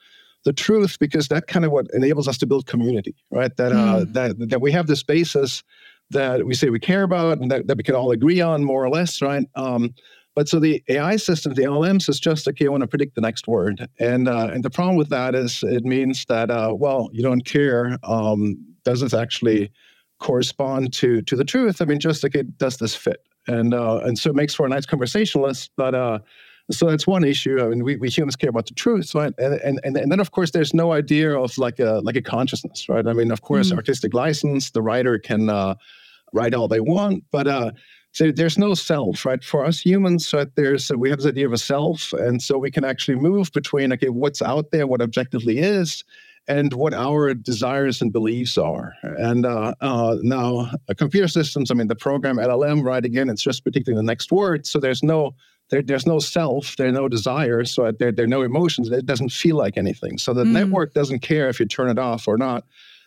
the 0.45 0.53
truth 0.53 0.99
because 0.99 1.29
that 1.29 1.47
kind 1.47 1.65
of 1.65 1.73
what 1.73 1.87
enables 1.93 2.29
us 2.29 2.39
to 2.39 2.47
build 2.47 2.67
community, 2.67 3.15
right? 3.31 3.57
That 3.57 3.73
uh, 3.73 4.05
mm. 4.05 4.13
that 4.13 4.49
that 4.51 4.61
we 4.61 4.73
have 4.73 4.87
this 4.87 5.03
basis 5.03 5.63
that 6.11 6.45
we 6.47 6.55
say 6.55 6.71
we 6.71 6.79
care 6.79 7.03
about 7.03 7.39
and 7.39 7.51
that, 7.51 7.67
that 7.67 7.77
we 7.77 7.83
can 7.83 7.95
all 7.95 8.11
agree 8.11 8.41
on 8.41 8.63
more 8.63 8.85
or 8.85 8.91
less, 8.91 9.23
right? 9.23 9.47
Um, 9.55 9.95
but 10.35 10.49
so 10.49 10.59
the 10.59 10.83
AI 10.89 11.17
system, 11.17 11.55
the 11.55 11.63
LMs, 11.63 12.09
is 12.09 12.19
just 12.19 12.49
okay. 12.49 12.67
I 12.67 12.69
want 12.69 12.83
to 12.83 12.89
predict 12.89 13.15
the 13.15 13.21
next 13.21 13.47
word, 13.47 13.89
and 14.01 14.29
uh, 14.29 14.51
and 14.53 14.65
the 14.65 14.71
problem 14.71 14.97
with 14.97 15.09
that 15.11 15.35
is 15.35 15.63
it 15.63 15.85
means 15.85 16.25
that 16.27 16.51
uh, 16.51 16.75
well, 16.77 17.09
you 17.13 17.23
don't 17.23 17.43
care. 17.43 17.97
Um, 18.03 18.59
does 18.85 19.01
this 19.01 19.15
actually 19.15 19.71
correspond 20.19 20.93
to 20.95 21.23
to 21.23 21.37
the 21.37 21.45
truth? 21.45 21.81
I 21.81 21.85
mean, 21.85 22.01
just 22.01 22.25
like 22.25 22.35
it 22.35 22.59
does 22.59 22.79
this 22.79 22.97
fit, 22.97 23.25
and 23.47 23.73
uh, 23.73 24.01
and 24.05 24.19
so 24.19 24.31
it 24.31 24.35
makes 24.35 24.55
for 24.55 24.67
a 24.67 24.69
nice 24.69 24.87
conversationalist, 24.87 25.71
but 25.77 25.95
uh, 25.95 26.19
so 26.71 26.87
that's 26.87 27.07
one 27.07 27.25
issue. 27.25 27.61
I 27.61 27.69
mean, 27.69 27.85
we, 27.85 27.97
we 27.97 28.09
humans 28.09 28.37
care 28.37 28.51
about 28.51 28.67
the 28.67 28.75
truth, 28.75 29.15
right? 29.15 29.35
And, 29.39 29.55
and 29.61 29.81
and 29.85 29.97
and 29.97 30.11
then 30.11 30.21
of 30.21 30.31
course 30.31 30.53
there's 30.53 30.73
no 30.73 30.93
idea 30.93 31.39
of 31.39 31.57
like 31.59 31.79
a 31.79 32.01
like 32.03 32.17
a 32.17 32.23
consciousness, 32.23 32.89
right? 32.89 33.07
I 33.07 33.13
mean, 33.13 33.31
of 33.31 33.43
course, 33.43 33.71
mm. 33.71 33.77
artistic 33.77 34.15
license, 34.15 34.71
the 34.71 34.83
writer 34.83 35.19
can 35.19 35.51
uh, 35.51 35.75
write 36.33 36.55
all 36.55 36.69
they 36.69 36.81
want, 36.81 37.25
but 37.31 37.47
uh, 37.47 37.73
so 38.13 38.31
there's 38.31 38.57
no 38.57 38.75
self, 38.75 39.27
right? 39.27 39.43
For 39.43 39.65
us 39.65 39.81
humans, 39.81 40.33
right, 40.33 40.49
there's 40.55 40.91
we 40.91 41.11
have 41.11 41.19
this 41.19 41.27
idea 41.27 41.47
of 41.47 41.53
a 41.53 41.59
self, 41.59 42.13
and 42.13 42.41
so 42.41 42.57
we 42.57 42.71
can 42.71 42.85
actually 42.85 43.17
move 43.17 43.51
between 43.53 43.93
okay, 43.93 44.09
what's 44.09 44.41
out 44.41 44.71
there, 44.71 44.87
what 44.87 45.03
objectively 45.03 45.59
is, 45.59 46.05
and 46.47 46.73
what 46.73 46.95
our 46.95 47.35
desires 47.35 48.01
and 48.01 48.13
beliefs 48.13 48.57
are. 48.57 48.95
And 49.03 49.45
uh, 49.45 49.75
uh, 49.81 50.17
now, 50.23 50.71
uh, 50.89 50.95
computer 50.97 51.29
systems, 51.29 51.71
I 51.71 51.75
mean, 51.75 51.89
the 51.89 51.97
program 51.97 52.37
LLM, 52.37 52.85
right? 52.85 53.05
Again, 53.05 53.29
it's 53.29 53.43
just 53.43 53.65
predicting 53.65 53.97
the 53.97 54.03
next 54.03 54.31
word, 54.31 54.65
so 54.65 54.79
there's 54.79 55.03
no 55.03 55.35
there, 55.71 55.83
there's 55.83 56.07
no 56.07 56.19
self, 56.19 56.77
there 56.77 56.89
are 56.89 56.93
no 56.93 57.09
desires, 57.09 57.71
so 57.71 57.91
there, 57.93 58.13
there 58.13 58.25
are 58.25 58.29
no 58.29 58.43
emotions. 58.43 58.91
It 58.91 59.07
doesn't 59.07 59.31
feel 59.31 59.57
like 59.57 59.77
anything. 59.77 60.19
So 60.19 60.35
the 60.35 60.45
mm. 60.45 60.53
network 60.53 60.95
doesn't 60.95 61.21
care 61.21 61.49
if 61.49 61.59
you 61.59 61.67
turn 61.67 61.89
it 61.89 61.99
off 61.99 62.29
or 62.29 62.37
not. 62.37 62.65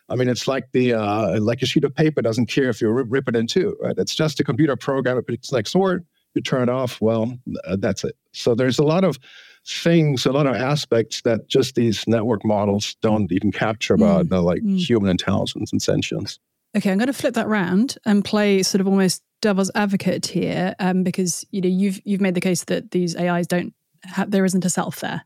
I 0.10 0.16
mean, 0.16 0.30
it's 0.30 0.48
like 0.48 0.72
the 0.72 0.94
uh, 0.94 1.40
like 1.40 1.62
a 1.62 1.66
sheet 1.66 1.84
of 1.84 1.94
paper 1.94 2.22
doesn't 2.22 2.48
care 2.48 2.70
if 2.70 2.82
you 2.82 2.90
rip, 2.90 3.08
rip 3.10 3.28
it 3.28 3.36
in 3.36 3.46
two, 3.46 3.78
right? 3.82 3.98
It's 3.98 4.16
just 4.16 4.40
a 4.40 4.44
computer 4.44 4.76
program. 4.76 5.22
It's 5.28 5.52
like 5.52 5.68
sword. 5.68 6.06
You 6.34 6.42
turn 6.42 6.64
it 6.64 6.70
off. 6.70 7.02
Well, 7.02 7.38
uh, 7.66 7.78
that's 7.78 8.04
it. 8.04 8.16
So 8.32 8.56
there's 8.56 8.80
a 8.80 8.84
lot 8.84 9.04
of 9.04 9.18
things, 9.66 10.26
a 10.26 10.32
lot 10.32 10.48
of 10.48 10.56
aspects 10.56 11.22
that 11.22 11.48
just 11.50 11.76
these 11.76 12.08
network 12.08 12.46
models 12.46 12.96
don't 13.02 13.32
even 13.32 13.52
capture 13.52 13.96
about 13.96 14.28
mm. 14.28 14.30
the 14.30 14.42
like 14.42 14.62
mm. 14.62 14.78
human 14.78 15.10
intelligence 15.10 15.72
and 15.72 15.82
sentience. 15.82 16.40
Okay, 16.76 16.92
I'm 16.92 16.98
going 16.98 17.08
to 17.08 17.14
flip 17.14 17.34
that 17.36 17.48
round 17.48 17.98
and 18.06 18.24
play 18.24 18.62
sort 18.64 18.82
of 18.82 18.88
almost 18.88 19.24
devil's 19.42 19.72
advocate 19.74 20.28
here, 20.28 20.76
um, 20.80 21.04
because 21.04 21.46
you 21.52 21.62
know 21.62 21.70
you've 21.70 22.00
you've 22.06 22.22
made 22.22 22.36
the 22.36 22.42
case 22.42 22.66
that 22.66 22.92
these 22.92 23.16
AIs 23.16 23.48
don't 23.48 23.74
have, 24.04 24.32
there 24.32 24.46
isn't 24.46 24.66
a 24.66 24.70
self 24.70 25.00
there. 25.00 25.26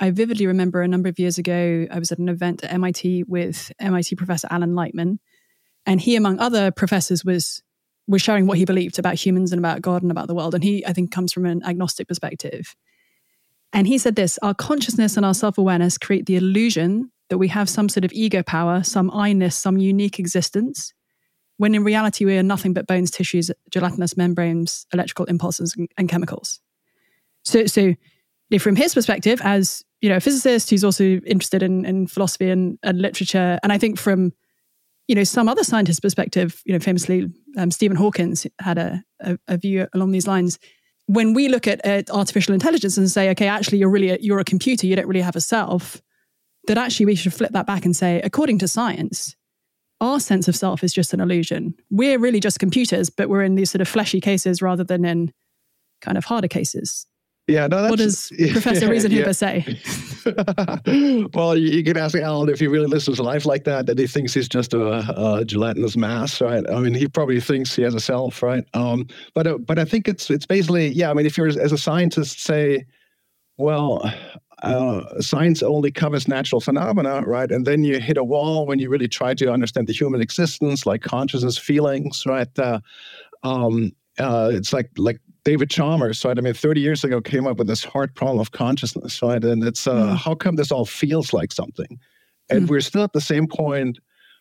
I 0.00 0.10
vividly 0.10 0.46
remember 0.46 0.80
a 0.80 0.88
number 0.88 1.08
of 1.08 1.18
years 1.18 1.38
ago, 1.38 1.86
I 1.90 1.98
was 1.98 2.12
at 2.12 2.18
an 2.18 2.28
event 2.28 2.62
at 2.62 2.72
MIT 2.72 3.24
with 3.24 3.72
MIT 3.80 4.14
professor 4.16 4.48
Alan 4.50 4.74
Lightman, 4.74 5.18
and 5.86 6.00
he, 6.00 6.16
among 6.16 6.38
other 6.38 6.70
professors, 6.70 7.24
was 7.24 7.62
was 8.06 8.22
sharing 8.22 8.46
what 8.46 8.56
he 8.56 8.64
believed 8.64 8.98
about 8.98 9.14
humans 9.14 9.52
and 9.52 9.58
about 9.58 9.82
God 9.82 10.02
and 10.02 10.10
about 10.10 10.28
the 10.28 10.34
world. 10.34 10.54
And 10.54 10.64
he, 10.64 10.84
I 10.86 10.94
think, 10.94 11.12
comes 11.12 11.32
from 11.32 11.44
an 11.44 11.62
agnostic 11.64 12.08
perspective. 12.08 12.74
And 13.72 13.86
he 13.86 13.98
said 13.98 14.16
this 14.16 14.38
our 14.42 14.54
consciousness 14.54 15.16
and 15.16 15.26
our 15.26 15.34
self 15.34 15.58
awareness 15.58 15.98
create 15.98 16.26
the 16.26 16.36
illusion 16.36 17.10
that 17.28 17.38
we 17.38 17.48
have 17.48 17.68
some 17.68 17.88
sort 17.88 18.04
of 18.04 18.12
ego 18.12 18.42
power, 18.42 18.82
some 18.82 19.10
I 19.10 19.32
ness, 19.32 19.56
some 19.56 19.78
unique 19.78 20.18
existence, 20.18 20.94
when 21.58 21.74
in 21.74 21.84
reality 21.84 22.24
we 22.24 22.38
are 22.38 22.42
nothing 22.42 22.72
but 22.72 22.86
bones, 22.86 23.10
tissues, 23.10 23.50
gelatinous 23.70 24.16
membranes, 24.16 24.86
electrical 24.92 25.26
impulses, 25.26 25.76
and, 25.96 26.08
chemicals. 26.08 26.60
So, 27.44 27.66
so 27.66 27.94
from 28.58 28.76
his 28.76 28.94
perspective, 28.94 29.40
as 29.42 29.84
you 30.00 30.08
know, 30.08 30.16
a 30.16 30.20
physicist 30.20 30.70
who's 30.70 30.84
also 30.84 31.04
interested 31.04 31.62
in, 31.62 31.84
in 31.84 32.06
philosophy 32.06 32.50
and, 32.50 32.78
and 32.82 33.00
literature, 33.00 33.58
and 33.62 33.72
I 33.72 33.78
think 33.78 33.98
from 33.98 34.32
you 35.08 35.14
know 35.14 35.24
some 35.24 35.48
other 35.48 35.64
scientists' 35.64 36.00
perspective, 36.00 36.62
you 36.64 36.72
know, 36.72 36.78
famously 36.78 37.30
um, 37.56 37.70
Stephen 37.70 37.96
Hawkins 37.96 38.46
had 38.60 38.78
a, 38.78 39.02
a, 39.20 39.38
a, 39.48 39.56
view 39.56 39.88
along 39.94 40.12
these 40.12 40.26
lines. 40.26 40.58
When 41.06 41.32
we 41.32 41.48
look 41.48 41.66
at, 41.66 41.84
at 41.84 42.10
artificial 42.10 42.52
intelligence 42.54 42.98
and 42.98 43.10
say, 43.10 43.30
okay, 43.30 43.48
actually, 43.48 43.78
you're 43.78 43.90
really 43.90 44.10
a, 44.10 44.18
you're 44.20 44.38
a 44.38 44.44
computer, 44.44 44.86
you 44.86 44.94
don't 44.94 45.06
really 45.06 45.22
have 45.22 45.36
a 45.36 45.40
self. 45.40 46.00
That 46.68 46.78
actually 46.78 47.06
we 47.06 47.14
should 47.14 47.34
flip 47.34 47.52
that 47.52 47.66
back 47.66 47.84
and 47.84 47.96
say, 47.96 48.20
according 48.22 48.58
to 48.60 48.68
science, 48.68 49.34
our 50.00 50.20
sense 50.20 50.48
of 50.48 50.54
self 50.54 50.84
is 50.84 50.92
just 50.92 51.12
an 51.12 51.20
illusion. 51.20 51.74
We're 51.90 52.18
really 52.18 52.40
just 52.40 52.58
computers, 52.58 53.10
but 53.10 53.28
we're 53.28 53.42
in 53.42 53.54
these 53.54 53.70
sort 53.70 53.80
of 53.80 53.88
fleshy 53.88 54.20
cases 54.20 54.62
rather 54.62 54.84
than 54.84 55.04
in 55.04 55.32
kind 56.00 56.16
of 56.16 56.24
harder 56.24 56.46
cases. 56.48 57.06
Yeah, 57.48 57.66
no, 57.66 57.80
that's, 57.80 57.90
what 57.90 57.98
does 57.98 58.30
Professor 58.52 58.88
Riesenhuber 58.88 59.26
yeah. 59.26 59.32
say? 59.32 61.30
well, 61.34 61.56
you, 61.56 61.78
you, 61.78 61.82
can 61.82 61.96
ask 61.96 62.14
Alan 62.14 62.50
if 62.50 62.60
he 62.60 62.66
really 62.66 62.86
lives 62.86 63.06
his 63.06 63.18
life 63.18 63.46
like 63.46 63.64
that, 63.64 63.86
that 63.86 63.98
he 63.98 64.06
thinks 64.06 64.34
he's 64.34 64.50
just 64.50 64.74
a, 64.74 65.38
a, 65.38 65.46
gelatinous 65.46 65.96
mass, 65.96 66.42
right? 66.42 66.62
I 66.70 66.78
mean, 66.80 66.92
he 66.92 67.08
probably 67.08 67.40
thinks 67.40 67.74
he 67.74 67.82
has 67.82 67.94
a 67.94 68.00
self, 68.00 68.42
right? 68.42 68.64
Um, 68.74 69.06
but 69.32 69.46
uh, 69.46 69.56
but 69.56 69.78
I 69.78 69.86
think 69.86 70.08
it's 70.08 70.28
it's 70.28 70.44
basically 70.44 70.88
yeah. 70.88 71.10
I 71.10 71.14
mean, 71.14 71.24
if 71.24 71.38
you're 71.38 71.48
as 71.48 71.72
a 71.72 71.78
scientist, 71.78 72.42
say, 72.42 72.84
well, 73.56 74.02
uh, 74.62 75.20
science 75.20 75.62
only 75.62 75.90
covers 75.90 76.26
natural 76.26 76.60
phenomena, 76.60 77.22
right? 77.22 77.50
And 77.50 77.66
then 77.66 77.84
you 77.84 78.00
hit 78.00 78.16
a 78.16 78.24
wall 78.24 78.66
when 78.66 78.78
you 78.78 78.88
really 78.88 79.08
try 79.08 79.34
to 79.34 79.52
understand 79.52 79.86
the 79.86 79.92
human 79.92 80.20
existence, 80.20 80.84
like 80.84 81.02
consciousness, 81.02 81.56
feelings, 81.56 82.24
right? 82.26 82.48
Uh, 82.58 82.80
um, 83.44 83.92
uh, 84.18 84.50
it's 84.52 84.72
like 84.72 84.90
like 84.96 85.20
David 85.44 85.70
Chalmers, 85.70 86.24
right? 86.24 86.36
I 86.36 86.40
mean, 86.40 86.54
30 86.54 86.80
years 86.80 87.04
ago 87.04 87.20
came 87.20 87.46
up 87.46 87.58
with 87.58 87.68
this 87.68 87.84
hard 87.84 88.14
problem 88.14 88.40
of 88.40 88.50
consciousness, 88.50 89.22
right? 89.22 89.42
And 89.42 89.62
it's 89.62 89.86
uh, 89.86 90.08
mm. 90.08 90.16
how 90.16 90.34
come 90.34 90.56
this 90.56 90.72
all 90.72 90.84
feels 90.84 91.32
like 91.32 91.52
something? 91.52 91.98
And 92.50 92.66
mm. 92.66 92.70
we're 92.70 92.80
still 92.80 93.04
at 93.04 93.12
the 93.12 93.20
same 93.20 93.46
point 93.46 93.98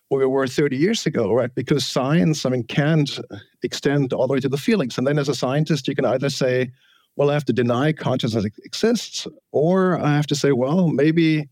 where 0.10 0.28
we 0.28 0.34
were 0.34 0.48
30 0.48 0.78
years 0.78 1.06
ago, 1.06 1.34
right? 1.34 1.54
Because 1.54 1.86
science, 1.86 2.46
I 2.46 2.50
mean, 2.50 2.64
can't 2.64 3.20
extend 3.62 4.14
all 4.14 4.26
the 4.28 4.34
way 4.34 4.40
to 4.40 4.50
the 4.50 4.58
feelings. 4.58 4.98
And 4.98 5.06
then 5.06 5.20
as 5.20 5.30
a 5.30 5.36
scientist, 5.36 5.88
you 5.88 5.96
can 5.96 6.06
either 6.06 6.30
say, 6.30 6.72
well, 7.18 7.32
I 7.32 7.34
have 7.34 7.46
to 7.46 7.54
deny 7.54 7.92
consciousness 7.92 8.46
exists, 8.64 9.28
or 9.52 10.00
I 10.00 10.16
have 10.16 10.28
to 10.28 10.36
say, 10.36 10.52
well, 10.52 10.88
maybe 10.88 11.50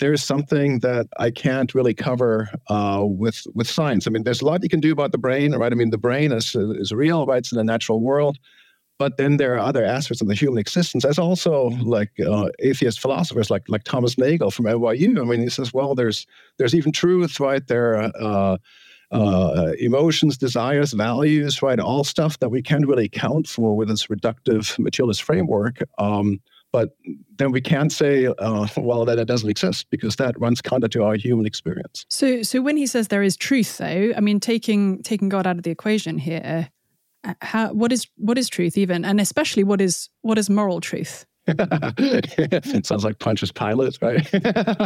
there's 0.00 0.24
something 0.24 0.80
that 0.80 1.06
I 1.18 1.30
can't 1.30 1.72
really 1.72 1.94
cover 1.94 2.50
uh, 2.68 3.02
with 3.04 3.46
with 3.54 3.68
science. 3.68 4.06
I 4.06 4.10
mean, 4.10 4.24
there's 4.24 4.42
a 4.42 4.44
lot 4.44 4.64
you 4.64 4.68
can 4.68 4.80
do 4.80 4.92
about 4.92 5.12
the 5.12 5.18
brain, 5.18 5.54
right? 5.54 5.72
I 5.72 5.76
mean, 5.76 5.90
the 5.90 5.98
brain 5.98 6.32
is 6.32 6.54
is 6.56 6.92
real, 6.92 7.26
right? 7.26 7.38
It's 7.38 7.52
in 7.52 7.58
the 7.58 7.64
natural 7.64 8.00
world. 8.00 8.38
But 8.96 9.16
then 9.16 9.38
there 9.38 9.54
are 9.54 9.58
other 9.58 9.84
aspects 9.84 10.20
of 10.20 10.28
the 10.28 10.34
human 10.34 10.58
existence. 10.58 11.02
There's 11.02 11.18
also 11.18 11.66
like 11.82 12.12
uh, 12.20 12.48
atheist 12.60 13.00
philosophers 13.00 13.50
like 13.50 13.62
like 13.68 13.84
Thomas 13.84 14.18
Nagel 14.18 14.50
from 14.50 14.66
NYU. 14.66 15.20
I 15.20 15.24
mean, 15.24 15.42
he 15.42 15.48
says, 15.48 15.72
well, 15.72 15.94
there's 15.94 16.26
there's 16.58 16.74
even 16.74 16.92
truth, 16.92 17.38
right? 17.38 17.64
There 17.66 17.96
uh, 18.20 18.56
uh, 19.10 19.72
emotions, 19.78 20.36
desires, 20.36 20.92
values, 20.92 21.62
right? 21.62 21.78
All 21.78 22.04
stuff 22.04 22.38
that 22.40 22.50
we 22.50 22.62
can't 22.62 22.86
really 22.86 23.06
account 23.06 23.48
for 23.48 23.76
with 23.76 23.88
this 23.88 24.06
reductive 24.06 24.78
materialist 24.78 25.22
framework. 25.22 25.78
Um, 25.98 26.40
but 26.72 26.96
then 27.36 27.52
we 27.52 27.60
can't 27.60 27.92
say, 27.92 28.26
uh, 28.26 28.66
well, 28.76 29.04
that 29.04 29.18
it 29.18 29.26
doesn't 29.26 29.48
exist 29.48 29.86
because 29.90 30.16
that 30.16 30.38
runs 30.40 30.60
counter 30.60 30.88
to 30.88 31.04
our 31.04 31.14
human 31.14 31.46
experience. 31.46 32.04
So, 32.08 32.42
so 32.42 32.60
when 32.62 32.76
he 32.76 32.86
says 32.86 33.08
there 33.08 33.22
is 33.22 33.36
truth, 33.36 33.78
though, 33.78 34.12
I 34.16 34.20
mean, 34.20 34.40
taking 34.40 35.02
taking 35.02 35.28
God 35.28 35.46
out 35.46 35.56
of 35.56 35.62
the 35.62 35.70
equation 35.70 36.18
here, 36.18 36.70
how 37.40 37.72
what 37.72 37.92
is 37.92 38.06
what 38.16 38.38
is 38.38 38.48
truth 38.48 38.76
even 38.76 39.04
and 39.04 39.20
especially 39.20 39.64
what 39.64 39.80
is 39.80 40.08
what 40.22 40.38
is 40.38 40.50
moral 40.50 40.80
truth 40.80 41.26
it 41.46 42.86
sounds 42.86 43.04
like 43.04 43.18
Pontius 43.18 43.52
Pilate, 43.52 43.98
right? 44.00 44.26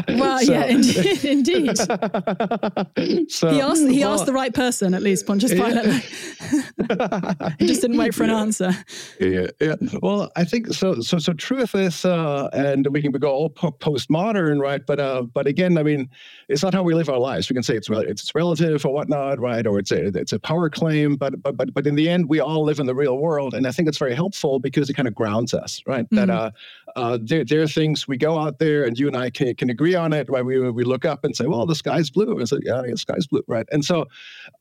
well, 0.08 0.38
so, 0.40 0.52
yeah, 0.52 0.64
indeed. 0.66 1.24
indeed. 1.24 1.78
so, 3.30 3.50
he 3.50 3.60
asked 3.60 3.82
he 3.82 4.00
well, 4.00 4.14
asked 4.14 4.26
the 4.26 4.32
right 4.32 4.52
person, 4.52 4.94
at 4.94 5.02
least 5.02 5.26
Pontius 5.26 5.52
Pilate. 5.52 5.86
Yeah. 5.86 7.50
he 7.58 7.66
just 7.66 7.80
didn't 7.80 7.96
wait 7.96 8.14
for 8.14 8.24
an 8.24 8.30
answer. 8.30 8.72
Yeah, 9.20 9.48
yeah. 9.60 9.76
Well, 10.02 10.30
I 10.36 10.44
think 10.44 10.68
so. 10.68 11.00
So, 11.00 11.18
so 11.18 11.32
truth 11.32 11.74
is, 11.74 12.04
uh, 12.04 12.48
and 12.52 12.86
we 12.88 13.02
can 13.02 13.12
go 13.12 13.30
all 13.30 13.50
postmodern, 13.50 14.60
right? 14.60 14.84
But, 14.84 15.00
uh, 15.00 15.22
but 15.22 15.46
again, 15.46 15.78
I 15.78 15.82
mean, 15.82 16.10
it's 16.48 16.62
not 16.62 16.74
how 16.74 16.82
we 16.82 16.94
live 16.94 17.08
our 17.08 17.18
lives. 17.18 17.48
We 17.48 17.54
can 17.54 17.62
say 17.62 17.76
it's 17.76 17.88
it's 17.90 18.34
relative 18.34 18.84
or 18.84 18.92
whatnot, 18.92 19.38
right? 19.38 19.66
Or 19.66 19.78
it's 19.78 19.92
a 19.92 20.06
it's 20.06 20.32
a 20.32 20.38
power 20.38 20.70
claim, 20.70 21.16
but 21.16 21.40
but 21.42 21.56
but 21.56 21.72
but 21.72 21.86
in 21.86 21.94
the 21.94 22.08
end, 22.08 22.28
we 22.28 22.40
all 22.40 22.64
live 22.64 22.80
in 22.80 22.86
the 22.86 22.94
real 22.94 23.18
world, 23.18 23.54
and 23.54 23.66
I 23.66 23.72
think 23.72 23.88
it's 23.88 23.98
very 23.98 24.14
helpful 24.14 24.58
because 24.58 24.90
it 24.90 24.94
kind 24.94 25.08
of 25.08 25.14
grounds 25.14 25.54
us, 25.54 25.82
right? 25.86 26.04
Mm-hmm. 26.06 26.26
That 26.26 26.47
uh, 26.96 26.98
uh, 26.98 27.18
there, 27.20 27.44
there, 27.44 27.62
are 27.62 27.68
things 27.68 28.08
we 28.08 28.16
go 28.16 28.38
out 28.38 28.58
there 28.58 28.84
and 28.84 28.98
you 28.98 29.06
and 29.06 29.16
I 29.16 29.30
can, 29.30 29.54
can 29.54 29.70
agree 29.70 29.94
on 29.94 30.12
it, 30.12 30.28
right? 30.28 30.44
We, 30.44 30.58
we 30.70 30.84
look 30.84 31.04
up 31.04 31.24
and 31.24 31.34
say, 31.34 31.46
well, 31.46 31.66
the 31.66 31.74
sky's 31.74 32.10
blue. 32.10 32.38
And 32.38 32.48
say, 32.48 32.58
yeah, 32.62 32.82
the 32.82 32.96
sky's 32.96 33.26
blue, 33.26 33.42
right? 33.46 33.66
And 33.70 33.84
so, 33.84 34.06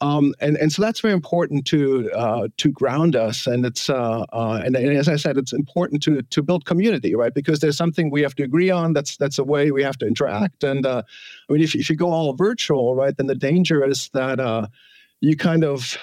um, 0.02 0.34
and, 0.40 0.58
and 0.58 0.72
so 0.72 0.82
that's 0.82 1.00
very 1.00 1.14
important 1.14 1.66
to, 1.68 2.12
uh, 2.12 2.48
to 2.58 2.72
ground 2.72 3.16
us. 3.16 3.48
And 3.48 3.66
it's, 3.66 3.90
uh, 3.90 4.26
uh, 4.32 4.62
and, 4.64 4.76
and, 4.76 4.98
as 4.98 5.08
I 5.08 5.16
said, 5.16 5.38
it's 5.38 5.54
important 5.54 6.04
to, 6.04 6.22
to 6.22 6.42
build 6.42 6.66
community, 6.66 7.16
right? 7.16 7.34
Because 7.34 7.60
there's 7.60 7.78
something 7.78 8.10
we 8.10 8.22
have 8.22 8.36
to 8.36 8.44
agree 8.44 8.70
on. 8.70 8.94
That's, 8.94 9.18
that's 9.18 9.40
a 9.40 9.44
way 9.44 9.72
we 9.72 9.84
have 9.84 9.98
to 10.00 10.08
interact. 10.08 10.64
And 10.64 10.86
uh, 10.86 11.04
I 11.50 11.54
mean, 11.54 11.62
if, 11.62 11.76
if 11.76 11.90
you 11.90 11.96
go 11.96 12.12
all 12.12 12.34
virtual, 12.34 12.96
right, 12.96 13.16
then 13.16 13.28
the 13.28 13.36
danger 13.36 13.84
is 13.84 14.10
that, 14.14 14.40
uh, 14.40 14.68
you 15.20 15.36
kind 15.36 15.64
of 15.64 15.98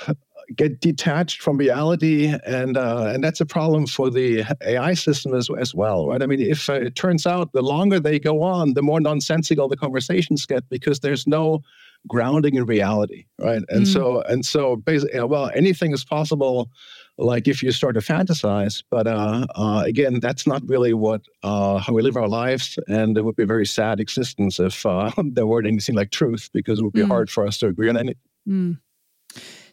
get 0.57 0.81
detached 0.81 1.43
from 1.43 1.57
reality, 1.57 2.35
and 2.47 2.77
uh, 2.77 3.11
and 3.15 3.23
that's 3.23 3.41
a 3.41 3.47
problem 3.47 3.87
for 3.87 4.11
the 4.11 4.45
AI 4.63 4.95
system 4.95 5.35
as 5.35 5.49
as 5.59 5.75
well, 5.75 6.09
right? 6.09 6.23
I 6.23 6.27
mean, 6.27 6.41
if 6.41 6.69
uh, 6.69 6.75
it 6.75 6.95
turns 6.95 7.27
out 7.27 7.53
the 7.53 7.63
longer 7.63 8.01
they 8.01 8.19
go 8.19 8.43
on, 8.43 8.75
the 8.75 8.83
more 8.83 9.01
nonsensical 9.01 9.69
the 9.69 9.77
conversations 9.77 10.47
get 10.47 10.69
because 10.69 11.01
there's 11.01 11.27
no 11.27 11.63
grounding 12.07 12.55
in 12.55 12.67
reality, 12.67 13.27
right? 13.39 13.63
And 13.69 13.87
mm. 13.87 13.93
so 13.93 14.23
and 14.23 14.45
so 14.45 14.77
basically, 14.77 15.21
well, 15.23 15.51
anything 15.55 15.93
is 15.93 16.05
possible. 16.05 16.71
Like 17.17 17.47
if 17.47 17.63
you 17.63 17.71
start 17.71 17.95
to 17.95 18.01
fantasize, 18.01 18.83
but 18.91 19.07
uh, 19.07 19.47
uh, 19.55 19.85
again, 19.87 20.19
that's 20.19 20.49
not 20.49 20.69
really 20.69 20.95
what 20.95 21.23
uh, 21.45 21.79
how 21.79 21.93
we 21.93 22.03
live 22.03 22.17
our 22.17 22.29
lives, 22.29 22.77
and 22.89 23.17
it 23.17 23.25
would 23.25 23.37
be 23.37 23.45
a 23.45 23.47
very 23.47 23.67
sad 23.67 24.01
existence 24.01 24.59
if 24.59 24.85
uh, 24.85 25.13
there 25.25 25.47
weren't 25.47 25.69
anything 25.69 25.95
like 25.95 26.11
truth, 26.11 26.51
because 26.53 26.81
it 26.81 26.83
would 26.83 26.93
be 26.93 27.03
mm. 27.03 27.09
hard 27.09 27.31
for 27.31 27.47
us 27.47 27.59
to 27.59 27.69
agree 27.69 27.89
on 27.89 27.97
anything. 27.97 28.21
Mm. 28.49 28.79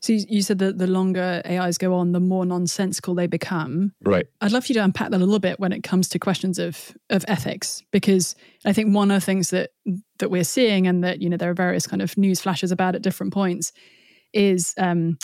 So 0.02 0.14
you, 0.14 0.26
you 0.28 0.42
said 0.42 0.58
that 0.60 0.80
the 0.80 0.88
longer 0.88 1.42
AIs 1.46 1.78
go 1.78 1.94
on, 1.94 2.12
the 2.12 2.20
more 2.20 2.46
nonsensical 2.46 3.14
they 3.14 3.28
become. 3.28 3.94
Right. 4.02 4.26
I'd 4.42 4.52
love 4.52 4.68
you 4.68 4.74
to 4.74 4.84
unpack 4.84 5.12
that 5.12 5.18
a 5.18 5.26
little 5.26 5.40
bit 5.40 5.60
when 5.60 5.72
it 5.72 5.84
comes 5.84 6.10
to 6.10 6.20
questions 6.20 6.58
of 6.58 6.96
of 7.10 7.24
ethics, 7.28 7.84
because 7.92 8.36
I 8.66 8.74
think 8.74 8.96
one 8.96 9.12
of 9.12 9.16
the 9.16 9.26
things 9.26 9.52
that 9.52 9.72
that 10.20 10.32
we're 10.32 10.44
seeing, 10.44 10.88
and 10.88 11.04
that 11.04 11.22
you 11.22 11.30
know 11.30 11.38
there 11.38 11.52
are 11.52 11.56
various 11.56 11.86
kind 11.86 12.02
of 12.02 12.18
news 12.18 12.42
flashes 12.42 12.72
about 12.72 12.96
at 12.96 13.04
different 13.04 13.32
points, 13.32 13.72
is 14.34 14.74
um, 14.78 15.18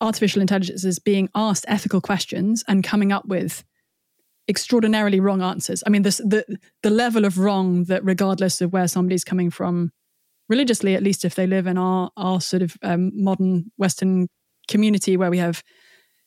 artificial 0.00 0.42
intelligence 0.42 0.84
is 0.84 0.98
being 0.98 1.28
asked 1.34 1.64
ethical 1.68 2.00
questions 2.00 2.62
and 2.68 2.84
coming 2.84 3.12
up 3.12 3.26
with 3.26 3.64
extraordinarily 4.48 5.20
wrong 5.20 5.42
answers. 5.42 5.82
I 5.86 5.90
mean, 5.90 6.02
this, 6.02 6.18
the 6.18 6.44
the 6.82 6.90
level 6.90 7.24
of 7.24 7.38
wrong 7.38 7.84
that, 7.84 8.04
regardless 8.04 8.60
of 8.60 8.72
where 8.72 8.88
somebody's 8.88 9.24
coming 9.24 9.50
from, 9.50 9.92
religiously, 10.50 10.94
at 10.94 11.02
least 11.02 11.24
if 11.24 11.34
they 11.34 11.46
live 11.46 11.66
in 11.66 11.78
our 11.78 12.10
our 12.16 12.40
sort 12.40 12.62
of 12.62 12.76
um, 12.82 13.12
modern 13.14 13.70
Western 13.78 14.28
community 14.68 15.16
where 15.16 15.30
we 15.30 15.38
have 15.38 15.62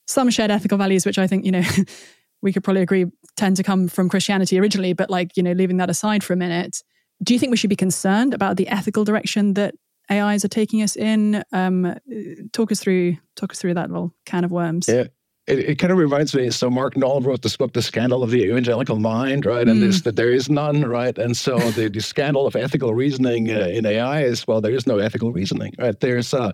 some 0.08 0.30
shared 0.30 0.50
ethical 0.50 0.78
values, 0.78 1.06
which 1.06 1.20
I 1.20 1.28
think 1.28 1.46
you 1.46 1.52
know 1.52 1.64
we 2.42 2.52
could 2.52 2.64
probably 2.64 2.82
agree 2.82 3.06
tend 3.36 3.58
to 3.58 3.64
come 3.64 3.88
from 3.88 4.10
Christianity 4.10 4.60
originally, 4.60 4.94
but 4.94 5.10
like 5.10 5.38
you 5.38 5.44
know, 5.44 5.52
leaving 5.52 5.78
that 5.78 5.90
aside 5.90 6.24
for 6.24 6.34
a 6.34 6.38
minute, 6.38 6.82
do 7.22 7.34
you 7.34 7.40
think 7.40 7.52
we 7.52 7.58
should 7.58 7.70
be 7.70 7.76
concerned 7.76 8.34
about 8.34 8.58
the 8.58 8.68
ethical 8.70 9.04
direction 9.04 9.54
that 9.54 9.76
AIs 10.10 10.44
are 10.44 10.50
taking 10.50 10.82
us 10.82 10.96
in? 10.96 11.44
Um, 11.52 11.96
talk 12.54 12.72
us 12.72 12.80
through 12.80 13.18
talk 13.36 13.52
us 13.52 13.60
through 13.60 13.76
that 13.76 13.90
little 13.90 14.16
can 14.26 14.44
of 14.44 14.52
worms. 14.52 14.88
Yeah 14.88 15.08
it, 15.48 15.60
it 15.60 15.80
kind 15.80 15.92
of 15.92 15.98
reminds 15.98 16.34
me. 16.34 16.50
So 16.52 16.70
Mark 16.70 16.96
Noll 16.96 17.22
wrote 17.22 17.42
this 17.42 17.58
book, 17.58 17.74
"The 17.74 17.82
Scandal 17.82 18.24
of 18.24 18.32
the 18.32 18.44
Evangelical 18.44 19.00
Mind," 19.00 19.46
right? 19.46 19.68
And 19.68 19.82
mm. 19.82 19.88
this 19.88 20.02
that 20.02 20.16
there 20.16 20.32
is 20.32 20.50
none, 20.50 20.84
right? 20.84 21.18
And 21.18 21.36
so 21.36 21.58
the, 21.58 21.90
the 21.90 22.02
scandal 22.02 22.48
of 22.48 22.56
ethical 22.56 22.94
reasoning 22.94 23.52
uh, 23.52 23.68
in 23.68 23.86
AI 23.86 24.24
is 24.24 24.48
well, 24.48 24.62
there 24.62 24.74
is 24.74 24.88
no 24.88 25.00
ethical 25.00 25.32
reasoning, 25.32 25.74
right? 25.78 26.00
There's 26.00 26.34
uh, 26.34 26.54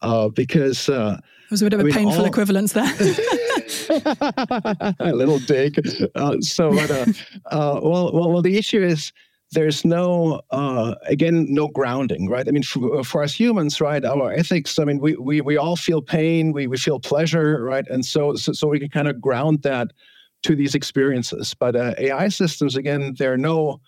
uh 0.00 0.28
because 0.30 0.88
uh, 0.88 1.20
it 1.20 1.50
was 1.50 1.62
a 1.62 1.66
bit 1.66 1.74
of 1.74 1.80
a 1.80 1.84
mean, 1.84 1.92
painful 1.92 2.20
all... 2.20 2.26
equivalence 2.26 2.72
there. 2.72 2.84
a 5.00 5.12
little 5.12 5.38
dig. 5.38 5.78
Uh, 6.14 6.40
so, 6.40 6.70
but, 6.70 6.90
uh, 6.90 7.06
uh, 7.46 7.80
well, 7.82 8.12
well, 8.12 8.32
well, 8.32 8.42
the 8.42 8.56
issue 8.56 8.82
is 8.82 9.12
there's 9.52 9.84
no 9.84 10.40
uh, 10.50 10.94
again 11.06 11.46
no 11.48 11.68
grounding 11.68 12.28
right 12.28 12.48
i 12.48 12.50
mean 12.50 12.62
for, 12.62 13.04
for 13.04 13.22
us 13.22 13.32
humans 13.34 13.80
right 13.80 14.04
our 14.04 14.32
ethics 14.32 14.78
i 14.78 14.84
mean 14.84 14.98
we 14.98 15.14
we, 15.16 15.40
we 15.40 15.56
all 15.56 15.76
feel 15.76 16.02
pain 16.02 16.52
we, 16.52 16.66
we 16.66 16.76
feel 16.76 16.98
pleasure 16.98 17.62
right 17.62 17.86
and 17.88 18.04
so, 18.04 18.34
so 18.34 18.52
so 18.52 18.66
we 18.66 18.80
can 18.80 18.88
kind 18.88 19.08
of 19.08 19.20
ground 19.20 19.62
that 19.62 19.92
to 20.42 20.56
these 20.56 20.74
experiences 20.74 21.54
but 21.54 21.76
uh, 21.76 21.94
ai 21.98 22.28
systems 22.28 22.76
again 22.76 23.14
there 23.18 23.32
are 23.32 23.38
no 23.38 23.80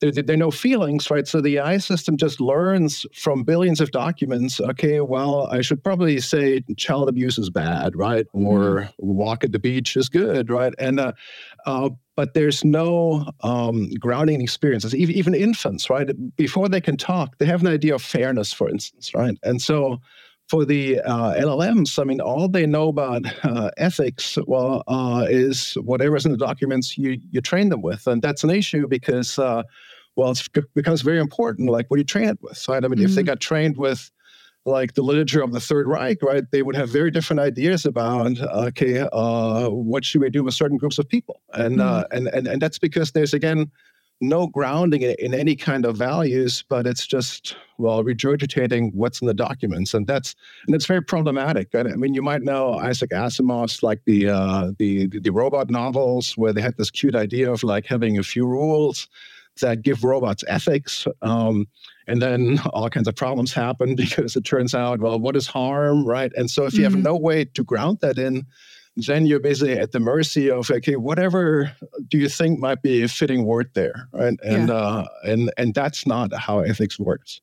there, 0.00 0.12
there, 0.12 0.34
are 0.34 0.36
no 0.36 0.50
feelings, 0.50 1.10
right? 1.10 1.26
So 1.26 1.40
the 1.40 1.58
AI 1.58 1.78
system 1.78 2.16
just 2.16 2.40
learns 2.40 3.04
from 3.14 3.42
billions 3.42 3.80
of 3.80 3.90
documents. 3.90 4.60
Okay, 4.60 5.00
well, 5.00 5.48
I 5.50 5.60
should 5.60 5.82
probably 5.82 6.20
say 6.20 6.62
child 6.76 7.08
abuse 7.08 7.38
is 7.38 7.50
bad, 7.50 7.96
right? 7.96 8.26
Or 8.32 8.82
mm-hmm. 8.82 8.88
walk 8.98 9.42
at 9.42 9.52
the 9.52 9.58
beach 9.58 9.96
is 9.96 10.08
good, 10.08 10.50
right? 10.50 10.72
And 10.78 11.00
uh, 11.00 11.12
uh, 11.68 11.90
but 12.16 12.32
there's 12.32 12.64
no 12.64 13.30
um, 13.42 13.90
grounding 14.00 14.40
experiences. 14.40 14.94
Even, 14.94 15.14
even 15.14 15.34
infants, 15.34 15.90
right? 15.90 16.08
Before 16.36 16.66
they 16.66 16.80
can 16.80 16.96
talk, 16.96 17.36
they 17.36 17.44
have 17.44 17.60
an 17.60 17.66
idea 17.66 17.94
of 17.94 18.00
fairness, 18.02 18.54
for 18.54 18.70
instance, 18.70 19.12
right? 19.14 19.36
And 19.42 19.60
so 19.60 19.98
for 20.48 20.64
the 20.64 20.98
uh, 21.00 21.34
LLMs, 21.34 21.98
I 21.98 22.04
mean, 22.04 22.22
all 22.22 22.48
they 22.48 22.64
know 22.64 22.88
about 22.88 23.26
uh, 23.44 23.70
ethics, 23.76 24.38
well, 24.46 24.82
uh, 24.88 25.26
is 25.28 25.74
whatever's 25.74 26.24
in 26.24 26.32
the 26.32 26.38
documents 26.38 26.96
you 26.96 27.20
you 27.30 27.42
train 27.42 27.68
them 27.68 27.82
with, 27.82 28.06
and 28.06 28.22
that's 28.22 28.44
an 28.44 28.50
issue 28.50 28.88
because, 28.88 29.38
uh, 29.38 29.62
well, 30.16 30.30
it 30.30 30.74
becomes 30.74 31.02
very 31.02 31.20
important. 31.20 31.68
Like, 31.68 31.90
what 31.90 31.98
you 31.98 32.04
train 32.04 32.30
it 32.30 32.38
with? 32.40 32.64
Right? 32.66 32.82
I 32.82 32.88
mean, 32.88 32.96
mm-hmm. 32.96 33.04
if 33.04 33.14
they 33.14 33.20
mm-hmm. 33.20 33.26
got 33.26 33.40
trained 33.40 33.76
with 33.76 34.10
like 34.68 34.94
the 34.94 35.02
literature 35.02 35.42
of 35.42 35.52
the 35.52 35.60
Third 35.60 35.86
Reich, 35.86 36.22
right, 36.22 36.44
they 36.50 36.62
would 36.62 36.76
have 36.76 36.88
very 36.88 37.10
different 37.10 37.40
ideas 37.40 37.84
about 37.84 38.38
okay, 38.40 39.06
uh, 39.12 39.68
what 39.68 40.04
should 40.04 40.20
we 40.20 40.30
do 40.30 40.44
with 40.44 40.54
certain 40.54 40.76
groups 40.76 40.98
of 40.98 41.08
people, 41.08 41.40
and 41.54 41.80
uh, 41.80 42.04
mm. 42.04 42.16
and 42.16 42.28
and 42.28 42.46
and 42.46 42.62
that's 42.62 42.78
because 42.78 43.12
there's 43.12 43.34
again 43.34 43.70
no 44.20 44.48
grounding 44.48 45.02
in, 45.02 45.14
in, 45.20 45.32
any 45.32 45.54
kind 45.54 45.84
of 45.84 45.96
values, 45.96 46.64
but 46.68 46.86
it's 46.86 47.06
just 47.06 47.56
well 47.78 48.02
regurgitating 48.02 48.92
what's 48.94 49.20
in 49.20 49.26
the 49.28 49.34
documents, 49.34 49.94
and 49.94 50.06
that's 50.06 50.34
and 50.66 50.74
it's 50.74 50.86
very 50.86 51.02
problematic. 51.02 51.74
I 51.74 51.84
mean, 51.84 52.14
you 52.14 52.22
might 52.22 52.42
know 52.42 52.74
Isaac 52.74 53.10
Asimov's 53.10 53.82
like 53.82 54.00
the 54.06 54.28
uh, 54.28 54.72
the 54.78 55.06
the 55.06 55.30
robot 55.30 55.70
novels 55.70 56.34
where 56.36 56.52
they 56.52 56.60
had 56.60 56.76
this 56.76 56.90
cute 56.90 57.14
idea 57.14 57.50
of 57.50 57.62
like 57.62 57.86
having 57.86 58.18
a 58.18 58.22
few 58.22 58.46
rules 58.46 59.08
that 59.60 59.82
give 59.82 60.04
robots 60.04 60.44
ethics. 60.48 61.06
Um, 61.22 61.66
and 62.08 62.20
then 62.22 62.58
all 62.72 62.90
kinds 62.90 63.06
of 63.06 63.14
problems 63.14 63.52
happen 63.52 63.94
because 63.96 64.34
it 64.34 64.44
turns 64.44 64.74
out, 64.74 65.00
well, 65.00 65.18
what 65.18 65.36
is 65.36 65.46
harm, 65.46 66.04
right? 66.04 66.32
And 66.36 66.50
so 66.50 66.64
if 66.64 66.74
you 66.74 66.80
mm-hmm. 66.80 66.94
have 66.94 67.04
no 67.04 67.16
way 67.16 67.44
to 67.44 67.62
ground 67.62 67.98
that 68.00 68.18
in, 68.18 68.46
then 69.06 69.26
you're 69.26 69.38
basically 69.38 69.78
at 69.78 69.92
the 69.92 70.00
mercy 70.00 70.50
of 70.50 70.68
okay, 70.70 70.96
whatever 70.96 71.70
do 72.08 72.18
you 72.18 72.28
think 72.28 72.58
might 72.58 72.82
be 72.82 73.02
a 73.02 73.08
fitting 73.08 73.44
word 73.44 73.70
there, 73.74 74.08
right? 74.12 74.34
And 74.42 74.68
yeah. 74.68 74.74
uh, 74.74 75.06
and 75.22 75.52
and 75.56 75.72
that's 75.72 76.04
not 76.04 76.34
how 76.34 76.60
ethics 76.60 76.98
works. 76.98 77.40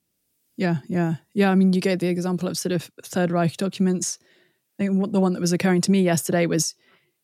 Yeah, 0.58 0.78
yeah, 0.88 1.16
yeah. 1.34 1.52
I 1.52 1.56
mean, 1.56 1.72
you 1.72 1.80
gave 1.80 2.00
the 2.00 2.08
example 2.08 2.50
of 2.50 2.58
sort 2.58 2.74
of 2.74 2.90
Third 3.04 3.32
Reich 3.32 3.56
documents. 3.56 4.20
I 4.80 4.84
think 4.84 5.14
the 5.14 5.20
one 5.22 5.34
that 5.34 5.40
was 5.40 5.54
occurring 5.54 5.82
to 5.82 5.92
me 5.92 6.02
yesterday 6.02 6.46
was, 6.46 6.76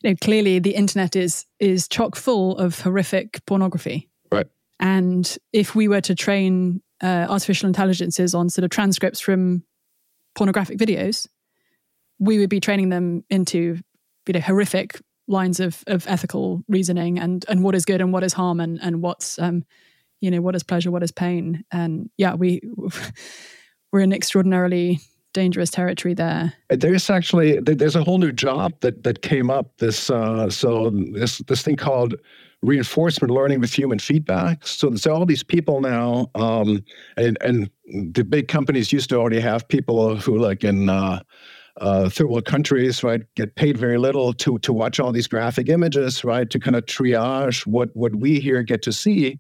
you 0.02 0.12
know, 0.12 0.16
clearly 0.22 0.60
the 0.60 0.76
internet 0.76 1.18
is 1.18 1.46
is 1.60 1.90
chock 1.90 2.16
full 2.16 2.58
of 2.58 2.80
horrific 2.80 3.46
pornography. 3.46 4.10
Right. 4.32 4.48
And 4.80 5.38
if 5.52 5.76
we 5.76 5.90
were 5.90 6.02
to 6.02 6.16
train 6.16 6.82
uh, 7.02 7.28
artificial 7.30 7.68
intelligences 7.68 8.36
on 8.36 8.50
sort 8.50 8.64
of 8.64 8.70
transcripts 8.70 9.20
from 9.20 9.64
pornographic 10.36 10.78
videos, 10.78 11.28
we 12.20 12.38
would 12.38 12.50
be 12.50 12.60
training 12.60 12.90
them 12.90 13.24
into 13.30 13.80
you 14.28 14.34
know 14.34 14.40
horrific 14.40 15.00
lines 15.28 15.60
of 15.60 15.84
of 15.88 16.06
ethical 16.08 16.64
reasoning 16.68 17.20
and 17.20 17.46
and 17.48 17.64
what 17.64 17.76
is 17.76 17.86
good 17.86 18.02
and 18.02 18.14
what 18.14 18.24
is 18.24 18.34
harm 18.34 18.60
and 18.60 18.80
and 18.82 19.02
what's 19.02 19.40
um 19.40 19.64
you 20.20 20.30
know 20.30 20.42
what 20.42 20.56
is 20.56 20.64
pleasure 20.64 20.92
what 20.92 21.04
is 21.04 21.12
pain. 21.12 21.64
And 21.72 22.10
yeah 22.18 22.36
we 22.36 22.62
we're 23.92 24.02
in 24.02 24.14
extraordinarily 24.14 25.00
dangerous 25.34 25.72
territory 25.72 26.14
there. 26.14 26.54
There's 26.70 27.10
actually 27.10 27.60
there's 27.60 27.96
a 27.96 28.04
whole 28.04 28.18
new 28.18 28.32
job 28.32 28.74
that 28.82 29.04
that 29.04 29.22
came 29.22 29.50
up 29.50 29.78
this 29.78 30.10
uh 30.10 30.50
so 30.50 30.92
this 31.14 31.40
this 31.40 31.64
thing 31.64 31.76
called 31.76 32.16
reinforcement 32.62 33.34
learning 33.34 33.60
with 33.60 33.74
human 33.74 34.00
feedback. 34.00 34.66
So 34.68 34.90
there's 34.90 35.08
all 35.08 35.26
these 35.26 35.44
people 35.44 35.82
now, 35.82 36.30
um, 36.36 36.84
and, 37.18 37.38
and 37.42 37.70
the 38.14 38.24
big 38.24 38.48
companies 38.48 38.94
used 38.94 39.10
to 39.10 39.18
already 39.18 39.40
have 39.40 39.68
people 39.68 40.16
who, 40.16 40.38
like 40.38 40.64
in 40.64 40.90
uh, 40.90 41.22
uh, 41.78 42.10
third 42.10 42.30
world 42.30 42.46
countries, 42.46 43.04
right, 43.04 43.22
get 43.36 43.56
paid 43.56 43.78
very 43.78 43.98
little 43.98 44.34
to 44.34 44.60
to 44.60 44.74
watch 44.74 45.00
all 45.00 45.12
these 45.12 45.28
graphic 45.28 45.70
images, 45.70 46.24
right, 46.24 46.50
to 46.50 46.60
kind 46.60 46.76
of 46.76 46.86
triage 46.86 47.66
what 47.66 47.90
what 47.94 48.16
we 48.16 48.40
here 48.40 48.64
get 48.64 48.82
to 48.84 48.92
see. 48.92 49.40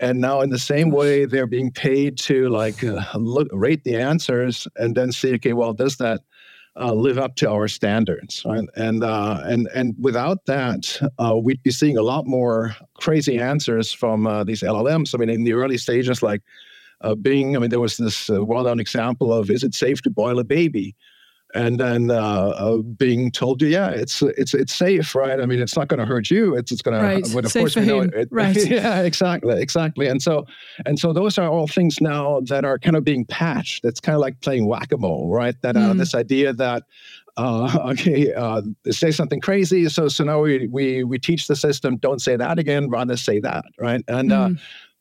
And 0.00 0.20
now, 0.20 0.40
in 0.40 0.48
the 0.48 0.58
same 0.58 0.90
way, 0.90 1.26
they're 1.26 1.46
being 1.46 1.70
paid 1.70 2.16
to 2.20 2.48
like 2.48 2.82
uh, 2.82 3.02
look, 3.16 3.48
rate 3.52 3.84
the 3.84 3.96
answers 3.96 4.66
and 4.76 4.94
then 4.94 5.12
see, 5.12 5.34
okay, 5.34 5.52
well, 5.52 5.74
does 5.74 5.96
that 5.96 6.20
uh, 6.80 6.94
live 6.94 7.18
up 7.18 7.36
to 7.36 7.50
our 7.50 7.68
standards, 7.68 8.42
right? 8.46 8.64
And 8.74 9.04
uh, 9.04 9.40
and 9.44 9.68
and 9.74 9.94
without 9.98 10.46
that, 10.46 11.00
uh, 11.18 11.36
we'd 11.36 11.62
be 11.62 11.70
seeing 11.70 11.98
a 11.98 12.02
lot 12.02 12.26
more 12.26 12.74
crazy 12.94 13.38
answers 13.38 13.92
from 13.92 14.26
uh, 14.26 14.44
these 14.44 14.62
LLMs. 14.62 15.14
I 15.14 15.18
mean, 15.18 15.28
in 15.28 15.44
the 15.44 15.52
early 15.52 15.76
stages, 15.76 16.22
like 16.22 16.42
uh, 17.02 17.14
Bing, 17.14 17.54
I 17.54 17.58
mean, 17.58 17.70
there 17.70 17.80
was 17.80 17.98
this 17.98 18.30
uh, 18.30 18.44
well-known 18.44 18.80
example 18.80 19.32
of 19.32 19.50
is 19.50 19.62
it 19.62 19.74
safe 19.74 20.00
to 20.02 20.10
boil 20.10 20.38
a 20.38 20.44
baby? 20.44 20.96
And 21.54 21.78
then 21.78 22.10
uh, 22.10 22.14
uh, 22.14 22.76
being 22.78 23.30
told 23.30 23.60
you, 23.62 23.68
yeah, 23.68 23.90
it's 23.90 24.22
it's 24.22 24.54
it's 24.54 24.74
safe, 24.74 25.14
right? 25.14 25.40
I 25.40 25.46
mean, 25.46 25.60
it's 25.60 25.76
not 25.76 25.88
going 25.88 25.98
to 25.98 26.06
hurt 26.06 26.30
you. 26.30 26.54
It's 26.56 26.72
it's 26.72 26.82
going 26.82 27.00
right. 27.00 27.24
to, 27.24 27.34
but 27.34 27.44
of 27.44 27.52
safe 27.52 27.62
course 27.62 27.76
we 27.76 27.86
know 27.86 28.00
it, 28.00 28.14
it, 28.14 28.28
right? 28.30 28.56
yeah, 28.66 29.00
exactly, 29.02 29.60
exactly. 29.60 30.06
And 30.06 30.22
so 30.22 30.46
and 30.86 30.98
so 30.98 31.12
those 31.12 31.38
are 31.38 31.48
all 31.48 31.66
things 31.66 32.00
now 32.00 32.40
that 32.46 32.64
are 32.64 32.78
kind 32.78 32.96
of 32.96 33.04
being 33.04 33.24
patched. 33.24 33.84
It's 33.84 34.00
kind 34.00 34.14
of 34.14 34.20
like 34.20 34.40
playing 34.40 34.66
whack 34.66 34.92
a 34.92 34.98
mole, 34.98 35.30
right? 35.32 35.60
That 35.62 35.76
uh, 35.76 35.92
mm. 35.92 35.98
this 35.98 36.14
idea 36.14 36.52
that 36.54 36.84
uh, 37.36 37.78
okay, 37.90 38.32
uh, 38.32 38.62
say 38.90 39.10
something 39.10 39.40
crazy. 39.40 39.88
So 39.88 40.08
so 40.08 40.24
now 40.24 40.40
we 40.40 40.68
we 40.68 41.04
we 41.04 41.18
teach 41.18 41.46
the 41.46 41.56
system, 41.56 41.96
don't 41.96 42.20
say 42.20 42.36
that 42.36 42.58
again, 42.58 42.90
rather 42.90 43.16
say 43.16 43.40
that, 43.40 43.64
right? 43.78 44.04
And 44.08 44.32
uh, 44.32 44.48
mm. 44.48 44.60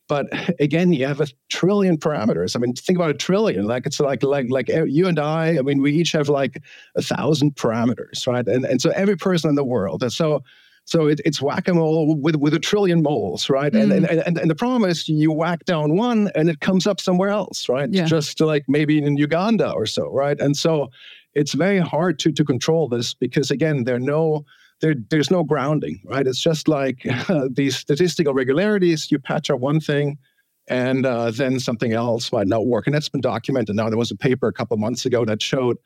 But 0.09 0.27
again, 0.59 0.91
you 0.91 1.05
have 1.05 1.21
a 1.21 1.27
trillion 1.47 1.97
parameters. 1.97 2.55
I 2.55 2.59
mean, 2.59 2.73
think 2.73 2.97
about 2.97 3.11
a 3.11 3.13
trillion. 3.13 3.65
Like 3.65 3.85
it's 3.85 3.99
like 4.01 4.23
like 4.23 4.47
like 4.49 4.67
you 4.67 5.07
and 5.07 5.19
I. 5.19 5.57
I 5.57 5.61
mean, 5.61 5.81
we 5.81 5.93
each 5.93 6.11
have 6.11 6.27
like 6.27 6.61
a 6.95 7.01
thousand 7.01 7.55
parameters, 7.55 8.27
right? 8.27 8.45
And 8.45 8.65
and 8.65 8.81
so 8.81 8.89
every 8.89 9.15
person 9.15 9.49
in 9.49 9.55
the 9.55 9.63
world. 9.63 10.03
And 10.03 10.11
so 10.11 10.43
so 10.85 11.05
it, 11.05 11.21
it's 11.23 11.39
whack-a-mole 11.39 12.15
with, 12.15 12.35
with 12.37 12.55
a 12.55 12.59
trillion 12.59 13.03
moles, 13.03 13.47
right? 13.47 13.71
Mm. 13.71 13.83
And, 13.83 13.91
and, 13.93 14.05
and 14.07 14.37
and 14.39 14.49
the 14.49 14.55
problem 14.55 14.89
is 14.89 15.07
you 15.07 15.31
whack 15.31 15.63
down 15.65 15.95
one 15.95 16.31
and 16.33 16.49
it 16.49 16.59
comes 16.61 16.87
up 16.87 16.99
somewhere 16.99 17.29
else, 17.29 17.69
right? 17.69 17.89
Yeah. 17.91 18.05
Just 18.05 18.41
like 18.41 18.65
maybe 18.67 18.97
in 18.97 19.15
Uganda 19.15 19.71
or 19.71 19.85
so, 19.85 20.09
right? 20.11 20.39
And 20.39 20.57
so 20.57 20.89
it's 21.35 21.53
very 21.53 21.79
hard 21.79 22.17
to 22.19 22.31
to 22.31 22.43
control 22.43 22.89
this 22.89 23.13
because 23.13 23.51
again, 23.51 23.83
there 23.83 23.95
are 23.95 23.99
no 24.17 24.45
there, 24.81 24.95
there's 25.09 25.31
no 25.31 25.43
grounding, 25.43 26.01
right? 26.05 26.25
It's 26.25 26.41
just 26.41 26.67
like 26.67 27.05
uh, 27.29 27.47
these 27.51 27.75
statistical 27.75 28.33
regularities. 28.33 29.11
You 29.11 29.19
patch 29.19 29.49
up 29.49 29.59
one 29.59 29.79
thing, 29.79 30.17
and 30.67 31.05
uh, 31.05 31.31
then 31.31 31.59
something 31.59 31.93
else 31.93 32.31
might 32.31 32.47
not 32.47 32.67
work. 32.67 32.87
And 32.87 32.93
that's 32.93 33.09
been 33.09 33.21
documented. 33.21 33.75
Now, 33.75 33.89
there 33.89 33.97
was 33.97 34.11
a 34.11 34.15
paper 34.15 34.47
a 34.47 34.53
couple 34.53 34.77
months 34.77 35.05
ago 35.05 35.25
that 35.25 35.41
showed 35.41 35.77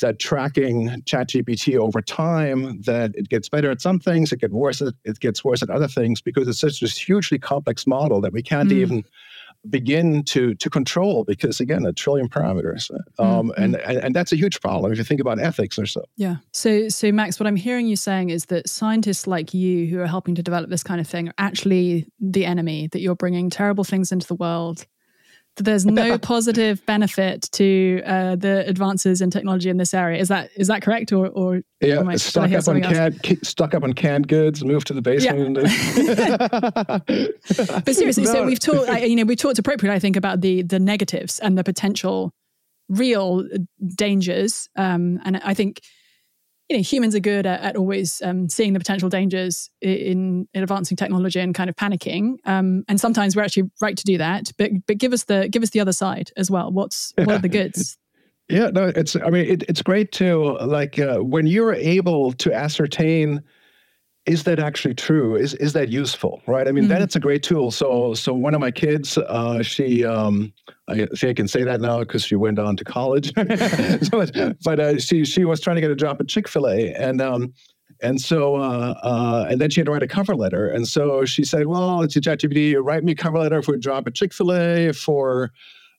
that 0.00 0.18
tracking 0.18 0.88
ChatGPT 1.06 1.78
over 1.78 2.02
time, 2.02 2.80
that 2.82 3.12
it 3.14 3.28
gets 3.28 3.48
better 3.48 3.70
at 3.70 3.80
some 3.80 3.98
things, 3.98 4.32
it 4.32 4.40
gets 4.40 4.52
worse 4.52 4.82
at 4.82 4.94
it 5.04 5.20
gets 5.20 5.42
worse 5.42 5.62
at 5.62 5.70
other 5.70 5.88
things 5.88 6.20
because 6.20 6.46
it's 6.48 6.60
such 6.60 6.80
this 6.80 6.98
hugely 6.98 7.38
complex 7.38 7.86
model 7.86 8.20
that 8.20 8.32
we 8.32 8.42
can't 8.42 8.68
mm. 8.68 8.76
even 8.76 9.04
begin 9.70 10.22
to 10.24 10.54
to 10.54 10.70
control 10.70 11.24
because 11.24 11.60
again 11.60 11.84
a 11.86 11.92
trillion 11.92 12.28
parameters 12.28 12.90
um, 13.18 13.48
mm-hmm. 13.48 13.62
and, 13.62 13.76
and 13.76 13.98
and 13.98 14.14
that's 14.14 14.32
a 14.32 14.36
huge 14.36 14.60
problem 14.60 14.92
if 14.92 14.98
you 14.98 15.04
think 15.04 15.20
about 15.20 15.38
ethics 15.38 15.78
or 15.78 15.86
so 15.86 16.02
yeah 16.16 16.36
so 16.52 16.88
so 16.88 17.10
max 17.12 17.38
what 17.40 17.46
i'm 17.46 17.56
hearing 17.56 17.86
you 17.86 17.96
saying 17.96 18.30
is 18.30 18.46
that 18.46 18.68
scientists 18.68 19.26
like 19.26 19.54
you 19.54 19.86
who 19.86 20.00
are 20.00 20.06
helping 20.06 20.34
to 20.34 20.42
develop 20.42 20.70
this 20.70 20.82
kind 20.82 21.00
of 21.00 21.06
thing 21.06 21.28
are 21.28 21.34
actually 21.38 22.06
the 22.20 22.44
enemy 22.44 22.88
that 22.92 23.00
you're 23.00 23.14
bringing 23.14 23.50
terrible 23.50 23.84
things 23.84 24.12
into 24.12 24.26
the 24.26 24.34
world 24.34 24.86
there's 25.56 25.86
no 25.86 26.18
positive 26.18 26.84
benefit 26.86 27.48
to 27.52 28.02
uh, 28.04 28.36
the 28.36 28.66
advances 28.66 29.20
in 29.20 29.30
technology 29.30 29.70
in 29.70 29.76
this 29.76 29.94
area. 29.94 30.20
Is 30.20 30.28
that 30.28 30.50
is 30.56 30.68
that 30.68 30.82
correct, 30.82 31.12
or, 31.12 31.28
or 31.28 31.62
yeah, 31.80 32.02
I, 32.06 32.16
stuck 32.16 32.52
up 32.52 32.68
on 32.68 32.82
canned 32.82 33.38
stuck 33.42 33.74
up 33.74 33.82
on 33.82 33.92
canned 33.92 34.28
goods, 34.28 34.64
move 34.64 34.84
to 34.86 34.92
the 34.94 35.02
basement. 35.02 35.56
Yeah. 35.56 36.98
but 37.84 37.94
seriously, 37.94 38.24
no. 38.24 38.32
so 38.32 38.44
we've 38.44 38.58
talked. 38.58 38.90
You 39.02 39.16
know, 39.16 39.24
we 39.24 39.36
talked 39.36 39.58
appropriately, 39.58 39.96
I 39.96 39.98
think, 39.98 40.16
about 40.16 40.40
the 40.40 40.62
the 40.62 40.78
negatives 40.78 41.38
and 41.40 41.56
the 41.56 41.64
potential 41.64 42.32
real 42.88 43.44
dangers. 43.94 44.68
Um, 44.76 45.20
and 45.24 45.38
I 45.38 45.54
think 45.54 45.80
you 46.68 46.76
know 46.76 46.82
humans 46.82 47.14
are 47.14 47.20
good 47.20 47.46
at, 47.46 47.60
at 47.60 47.76
always 47.76 48.20
um, 48.22 48.48
seeing 48.48 48.72
the 48.72 48.78
potential 48.78 49.08
dangers 49.08 49.70
in, 49.80 50.48
in 50.52 50.62
advancing 50.62 50.96
technology 50.96 51.38
and 51.40 51.54
kind 51.54 51.70
of 51.70 51.76
panicking. 51.76 52.36
Um, 52.44 52.84
and 52.88 53.00
sometimes 53.00 53.36
we're 53.36 53.42
actually 53.42 53.70
right 53.80 53.96
to 53.96 54.04
do 54.04 54.18
that 54.18 54.50
but 54.58 54.70
but 54.86 54.98
give 54.98 55.12
us 55.12 55.24
the 55.24 55.48
give 55.48 55.62
us 55.62 55.70
the 55.70 55.80
other 55.80 55.92
side 55.92 56.30
as 56.36 56.50
well. 56.50 56.70
What's 56.70 57.12
what 57.16 57.30
are 57.30 57.38
the 57.38 57.48
goods? 57.48 57.98
Yeah 58.48 58.70
no 58.70 58.92
it's 58.94 59.16
i 59.16 59.28
mean 59.28 59.44
it, 59.50 59.64
it's 59.68 59.82
great 59.82 60.12
to 60.12 60.56
like 60.60 61.00
uh, 61.00 61.16
when 61.16 61.48
you're 61.48 61.74
able 61.74 62.30
to 62.34 62.54
ascertain 62.54 63.42
is 64.26 64.42
that 64.42 64.58
actually 64.58 64.94
true? 64.94 65.36
Is 65.36 65.54
is 65.54 65.72
that 65.74 65.88
useful? 65.88 66.42
Right. 66.46 66.66
I 66.66 66.72
mean, 66.72 66.84
mm-hmm. 66.84 66.92
then 66.92 67.02
it's 67.02 67.14
a 67.14 67.20
great 67.20 67.42
tool. 67.42 67.70
So 67.70 68.12
so 68.14 68.34
one 68.34 68.54
of 68.54 68.60
my 68.60 68.72
kids, 68.72 69.16
uh, 69.16 69.62
she 69.62 70.04
um, 70.04 70.52
I 70.88 70.94
think 70.94 71.24
I 71.24 71.32
can 71.34 71.48
say 71.48 71.62
that 71.62 71.80
now 71.80 72.00
because 72.00 72.24
she 72.24 72.34
went 72.34 72.58
on 72.58 72.76
to 72.76 72.84
college. 72.84 73.32
but 74.10 74.56
but 74.64 74.80
uh, 74.80 74.98
she 74.98 75.24
she 75.24 75.44
was 75.44 75.60
trying 75.60 75.76
to 75.76 75.80
get 75.80 75.90
a 75.92 75.96
job 75.96 76.16
at 76.20 76.28
Chick 76.28 76.48
Fil 76.48 76.68
A, 76.68 76.92
and 76.94 77.20
um, 77.20 77.54
and 78.02 78.20
so 78.20 78.56
uh, 78.56 78.94
uh, 79.02 79.46
and 79.48 79.60
then 79.60 79.70
she 79.70 79.80
had 79.80 79.86
to 79.86 79.92
write 79.92 80.02
a 80.02 80.08
cover 80.08 80.34
letter, 80.34 80.68
and 80.68 80.88
so 80.88 81.24
she 81.24 81.44
said, 81.44 81.68
"Well, 81.68 82.02
it's 82.02 82.16
a 82.16 82.20
ChatGPT. 82.20 82.76
Write 82.82 83.04
me 83.04 83.12
a 83.12 83.16
cover 83.16 83.38
letter 83.38 83.62
for 83.62 83.74
a 83.74 83.78
job 83.78 84.08
at 84.08 84.14
Chick 84.14 84.34
Fil 84.34 84.52
A 84.52 84.92
for." 84.92 85.52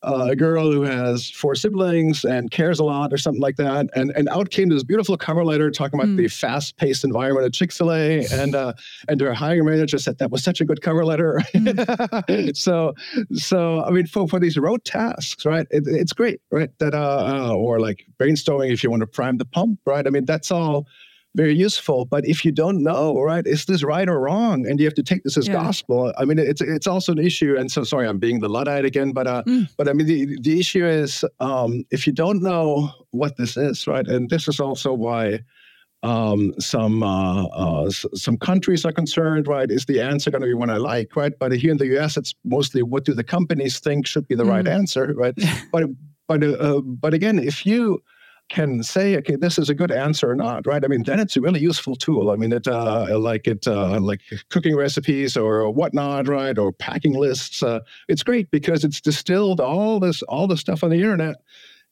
Uh, 0.04 0.28
a 0.32 0.36
girl 0.36 0.72
who 0.72 0.84
has 0.84 1.30
four 1.30 1.56
siblings 1.56 2.24
and 2.24 2.52
cares 2.52 2.80
a 2.80 2.84
lot 2.84 3.12
or 3.12 3.18
something 3.18 3.42
like 3.42 3.56
that. 3.56 3.88
And, 3.96 4.12
and 4.16 4.30
out 4.30 4.50
came 4.50 4.70
this 4.70 4.84
beautiful 4.84 5.18
cover 5.18 5.44
letter 5.44 5.72
talking 5.72 6.00
about 6.00 6.10
mm. 6.10 6.18
the 6.18 6.28
fast 6.28 6.78
paced 6.78 7.04
environment 7.04 7.46
at 7.46 7.54
Chick 7.54 7.72
fil 7.72 7.92
A. 7.92 8.26
And, 8.32 8.56
uh, 8.56 8.74
and 9.08 9.20
her 9.22 9.34
hiring 9.34 9.66
manager 9.66 9.98
said 9.98 10.18
that 10.20 10.32
was 10.32 10.44
such 10.44 10.62
a 10.62 10.66
good 10.66 10.82
cover 10.82 11.04
letter. 11.04 11.42
Mm. 11.54 12.56
so, 12.56 12.94
so, 13.34 13.84
I 13.84 13.90
mean, 13.90 14.06
for, 14.06 14.28
for 14.28 14.40
these 14.40 14.58
road 14.58 14.84
tasks, 14.86 15.46
right, 15.46 15.68
it, 15.72 15.84
it's 15.88 16.14
great, 16.14 16.42
right? 16.52 16.70
That, 16.80 16.94
uh, 16.94 17.50
uh, 17.50 17.56
or 17.56 17.80
like 17.80 18.06
brainstorming 18.20 18.72
if 18.72 18.84
you 18.84 18.92
want 18.92 19.02
to 19.02 19.08
prime 19.08 19.38
the 19.38 19.46
pump, 19.46 19.80
right? 19.86 20.06
I 20.06 20.10
mean, 20.10 20.26
that's 20.26 20.52
all 20.52 20.88
very 21.38 21.56
useful. 21.56 22.04
But 22.04 22.26
if 22.26 22.43
you 22.43 22.52
don't 22.52 22.84
know, 22.84 23.21
right, 23.21 23.45
is 23.45 23.65
this 23.65 23.84
right 23.84 24.10
or 24.10 24.19
wrong, 24.19 24.67
and 24.67 24.80
you 24.80 24.86
have 24.86 24.95
to 24.95 25.04
take 25.04 25.23
this 25.23 25.38
as 25.38 25.47
yeah. 25.47 25.54
gospel, 25.54 26.12
I 26.17 26.26
mean, 26.26 26.39
it's 26.39 26.62
it's 26.62 26.88
also 26.88 27.13
an 27.13 27.19
issue. 27.19 27.56
And 27.58 27.71
so, 27.71 27.84
sorry, 27.84 28.08
I'm 28.08 28.17
being 28.17 28.39
the 28.39 28.50
luddite 28.50 28.84
again, 28.84 29.13
but 29.13 29.28
uh, 29.28 29.43
mm. 29.43 29.69
but 29.78 29.88
I 29.88 29.93
mean, 29.93 30.08
the 30.08 30.38
the 30.41 30.60
issue 30.60 30.86
is 30.86 31.23
um, 31.39 31.86
if 31.91 32.06
you 32.08 32.12
don't 32.12 32.41
know 32.41 32.91
what 33.12 33.38
this 33.38 33.56
is, 33.56 33.88
right, 33.88 34.08
and 34.08 34.30
this 34.30 34.47
is 34.50 34.60
also 34.60 34.91
why. 34.93 35.39
Um, 36.04 36.54
some 36.60 37.02
uh, 37.02 37.45
uh, 37.45 37.89
some 37.89 38.38
countries 38.38 38.86
are 38.86 38.91
concerned, 38.91 39.47
right? 39.47 39.69
Is 39.71 39.86
the 39.86 40.00
answer 40.00 40.30
going 40.30 40.43
to 40.43 40.47
be 40.47 40.54
one 40.54 40.69
I 40.69 40.78
like, 40.78 41.15
right? 41.15 41.34
But 41.39 41.52
here 41.54 41.71
in 41.71 41.78
the 41.78 41.88
U.S., 41.97 42.17
it's 42.17 42.36
mostly 42.43 42.84
what 42.84 43.04
do 43.04 43.15
the 43.15 43.23
companies 43.23 43.80
think 43.80 44.06
should 44.06 44.28
be 44.28 44.36
the 44.36 44.43
mm. 44.43 44.52
right 44.52 44.67
answer, 44.67 45.12
right? 45.17 45.34
but 45.71 45.86
but 46.28 46.43
uh, 46.43 46.82
but 46.82 47.15
again, 47.15 47.39
if 47.39 47.65
you 47.65 48.00
can 48.50 48.84
say, 48.84 49.18
okay, 49.18 49.36
this 49.36 49.58
is 49.58 49.70
a 49.70 49.76
good 49.76 49.92
answer 49.92 50.30
or 50.30 50.36
not, 50.36 50.66
right? 50.66 50.84
I 50.84 50.88
mean, 50.88 51.04
then 51.04 51.20
it's 51.20 51.36
a 51.36 51.42
really 51.42 51.60
useful 51.60 51.96
tool. 51.96 52.32
I 52.32 52.36
mean, 52.36 52.52
it 52.54 52.68
uh, 52.68 53.18
like 53.20 53.48
it 53.48 53.68
uh, 53.68 54.00
like 54.00 54.22
cooking 54.50 54.76
recipes 54.76 55.36
or 55.36 55.70
whatnot, 55.70 56.28
right? 56.28 56.58
Or 56.58 56.72
packing 56.72 57.14
lists. 57.14 57.62
Uh, 57.62 57.80
it's 58.08 58.24
great 58.24 58.50
because 58.52 58.84
it's 58.84 59.02
distilled 59.02 59.60
all 59.60 60.00
this 60.00 60.22
all 60.24 60.48
the 60.48 60.58
stuff 60.58 60.84
on 60.84 60.90
the 60.90 60.98
internet 60.98 61.38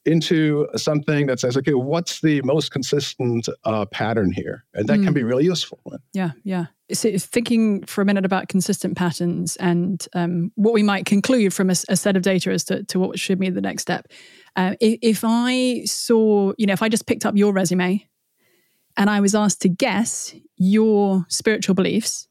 into 0.05 0.67
something 0.75 1.25
that 1.25 1.39
says, 1.39 1.57
okay, 1.57 1.73
what's 1.73 2.21
the 2.21 2.41
most 2.43 2.71
consistent 2.71 3.49
uh, 3.63 3.85
pattern 3.85 4.31
here? 4.31 4.63
And 4.73 4.87
that 4.87 4.99
mm. 4.99 5.05
can 5.05 5.13
be 5.13 5.23
really 5.23 5.45
useful. 5.45 5.79
Yeah, 6.13 6.31
yeah. 6.43 6.67
So 6.93 7.11
thinking 7.17 7.83
for 7.85 8.01
a 8.01 8.05
minute 8.05 8.25
about 8.25 8.47
consistent 8.47 8.95
patterns 8.95 9.55
and 9.55 10.05
um, 10.13 10.51
what 10.53 10.75
we 10.75 10.83
might 10.83 11.07
conclude 11.07 11.53
from 11.53 11.71
a, 11.71 11.75
a, 11.89 11.95
set 11.95 12.15
of 12.15 12.21
data 12.21 12.51
as 12.51 12.63
to, 12.65 12.83
to 12.83 12.99
what 12.99 13.17
should 13.17 13.39
be 13.39 13.49
the 13.49 13.61
next 13.61 13.81
step. 13.81 14.07
Uh, 14.55 14.75
if, 14.79 14.99
if 15.01 15.23
I 15.23 15.83
saw, 15.85 16.53
you 16.57 16.65
know, 16.65 16.73
if 16.73 16.81
I 16.81 16.89
just 16.89 17.07
picked 17.07 17.25
up 17.25 17.35
your 17.35 17.51
resume 17.51 18.07
and 18.97 19.09
I 19.09 19.19
was 19.19 19.35
asked 19.35 19.61
to 19.63 19.69
guess 19.69 20.33
your 20.57 21.25
spiritual 21.27 21.75
beliefs, 21.75 22.27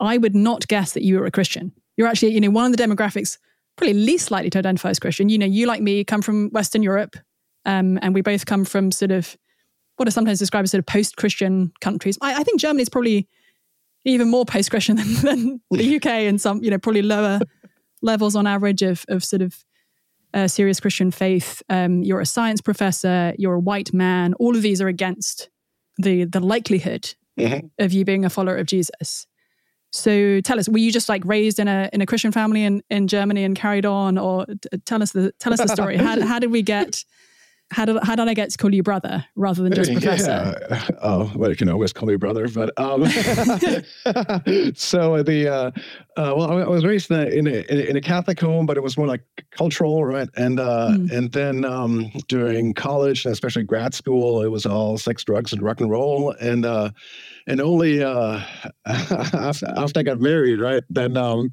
I 0.00 0.18
would 0.18 0.34
not 0.34 0.68
guess 0.68 0.92
that 0.92 1.02
you 1.02 1.18
were 1.18 1.26
a 1.26 1.30
Christian. 1.30 1.72
You're 1.96 2.06
actually, 2.06 2.32
you 2.32 2.40
know, 2.40 2.50
one 2.50 2.70
of 2.70 2.76
the 2.76 2.82
demographics 2.82 3.38
probably 3.76 3.94
least 3.94 4.30
likely 4.30 4.50
to 4.50 4.58
identify 4.58 4.90
as 4.90 4.98
Christian. 4.98 5.28
You 5.28 5.38
know, 5.38 5.46
you 5.46 5.66
like 5.66 5.82
me 5.82 6.04
come 6.04 6.22
from 6.22 6.50
Western 6.50 6.82
Europe, 6.82 7.16
um, 7.64 7.98
and 8.02 8.14
we 8.14 8.20
both 8.20 8.46
come 8.46 8.64
from 8.64 8.92
sort 8.92 9.10
of 9.10 9.36
what 9.96 10.06
are 10.06 10.12
sometimes 10.12 10.38
described 10.38 10.64
as 10.64 10.70
sort 10.70 10.80
of 10.80 10.86
post-Christian 10.86 11.72
countries. 11.80 12.18
I, 12.20 12.36
I 12.36 12.42
think 12.44 12.60
Germany 12.60 12.82
is 12.82 12.88
probably 12.88 13.26
even 14.04 14.28
more 14.30 14.44
post-Christian 14.44 14.96
than, 14.96 15.14
than, 15.22 15.60
the 15.70 15.96
UK, 15.96 16.06
and 16.06 16.40
some 16.40 16.62
you 16.62 16.70
know 16.70 16.78
probably 16.78 17.02
lower 17.02 17.40
levels 18.02 18.36
on 18.36 18.46
average 18.46 18.82
of 18.82 19.04
of 19.08 19.24
sort 19.24 19.42
of 19.42 19.64
uh, 20.34 20.48
serious 20.48 20.80
Christian 20.80 21.10
faith. 21.10 21.62
Um, 21.68 22.02
you're 22.02 22.20
a 22.20 22.26
science 22.26 22.60
professor. 22.60 23.34
You're 23.38 23.54
a 23.54 23.60
white 23.60 23.92
man. 23.92 24.34
All 24.34 24.56
of 24.56 24.62
these 24.62 24.80
are 24.80 24.88
against 24.88 25.50
the 25.96 26.24
the 26.24 26.40
likelihood 26.40 27.14
mm-hmm. 27.38 27.66
of 27.78 27.92
you 27.92 28.04
being 28.04 28.24
a 28.24 28.30
follower 28.30 28.56
of 28.56 28.66
Jesus. 28.66 29.26
So 29.90 30.40
tell 30.42 30.58
us, 30.58 30.68
were 30.68 30.78
you 30.78 30.92
just 30.92 31.08
like 31.08 31.24
raised 31.24 31.58
in 31.58 31.66
a 31.66 31.88
in 31.92 32.00
a 32.00 32.06
Christian 32.06 32.30
family 32.30 32.64
in, 32.64 32.82
in 32.90 33.08
Germany 33.08 33.44
and 33.44 33.56
carried 33.56 33.86
on, 33.86 34.18
or 34.18 34.46
tell 34.84 35.02
us 35.02 35.12
the 35.12 35.32
tell 35.38 35.52
us 35.52 35.60
the 35.60 35.68
story. 35.68 35.96
how 35.96 36.20
how 36.26 36.38
did 36.38 36.50
we 36.50 36.62
get 36.62 37.04
how 37.70 37.84
did 37.84 38.02
how 38.02 38.16
did 38.16 38.28
I 38.28 38.34
get 38.34 38.50
to 38.50 38.58
call 38.58 38.74
you 38.74 38.82
brother 38.82 39.24
rather 39.36 39.62
than 39.62 39.72
just 39.72 39.92
professor? 40.00 40.58
Yeah. 40.70 40.88
Oh, 41.02 41.30
well, 41.34 41.50
you 41.50 41.56
can 41.56 41.68
always 41.68 41.92
call 41.92 42.08
me 42.08 42.16
brother, 42.16 42.48
but 42.48 42.70
um, 42.78 43.04
so 44.74 45.22
the 45.22 45.48
uh, 45.48 45.70
uh, 46.16 46.34
well, 46.34 46.50
I 46.50 46.66
was 46.66 46.84
raised 46.84 47.10
in 47.10 47.20
a, 47.20 47.26
in 47.26 47.46
a, 47.46 47.90
in 47.90 47.96
a 47.96 48.00
Catholic 48.00 48.40
home, 48.40 48.64
but 48.64 48.76
it 48.76 48.82
was 48.82 48.96
more 48.96 49.06
like 49.06 49.22
cultural, 49.50 50.04
right? 50.04 50.28
And 50.36 50.58
uh, 50.58 50.88
mm. 50.92 51.10
and 51.12 51.30
then 51.32 51.64
um, 51.66 52.10
during 52.28 52.72
college, 52.72 53.26
and 53.26 53.32
especially 53.32 53.64
grad 53.64 53.92
school, 53.92 54.42
it 54.42 54.48
was 54.48 54.64
all 54.64 54.96
sex, 54.96 55.22
drugs, 55.24 55.52
and 55.52 55.60
rock 55.60 55.80
and 55.80 55.90
roll, 55.90 56.32
and 56.40 56.64
uh, 56.64 56.90
and 57.46 57.60
only 57.60 58.02
uh, 58.02 58.40
after 58.86 59.66
after 59.76 60.00
I 60.00 60.02
got 60.02 60.20
married, 60.20 60.60
right? 60.60 60.82
Then 60.88 61.18
um, 61.18 61.52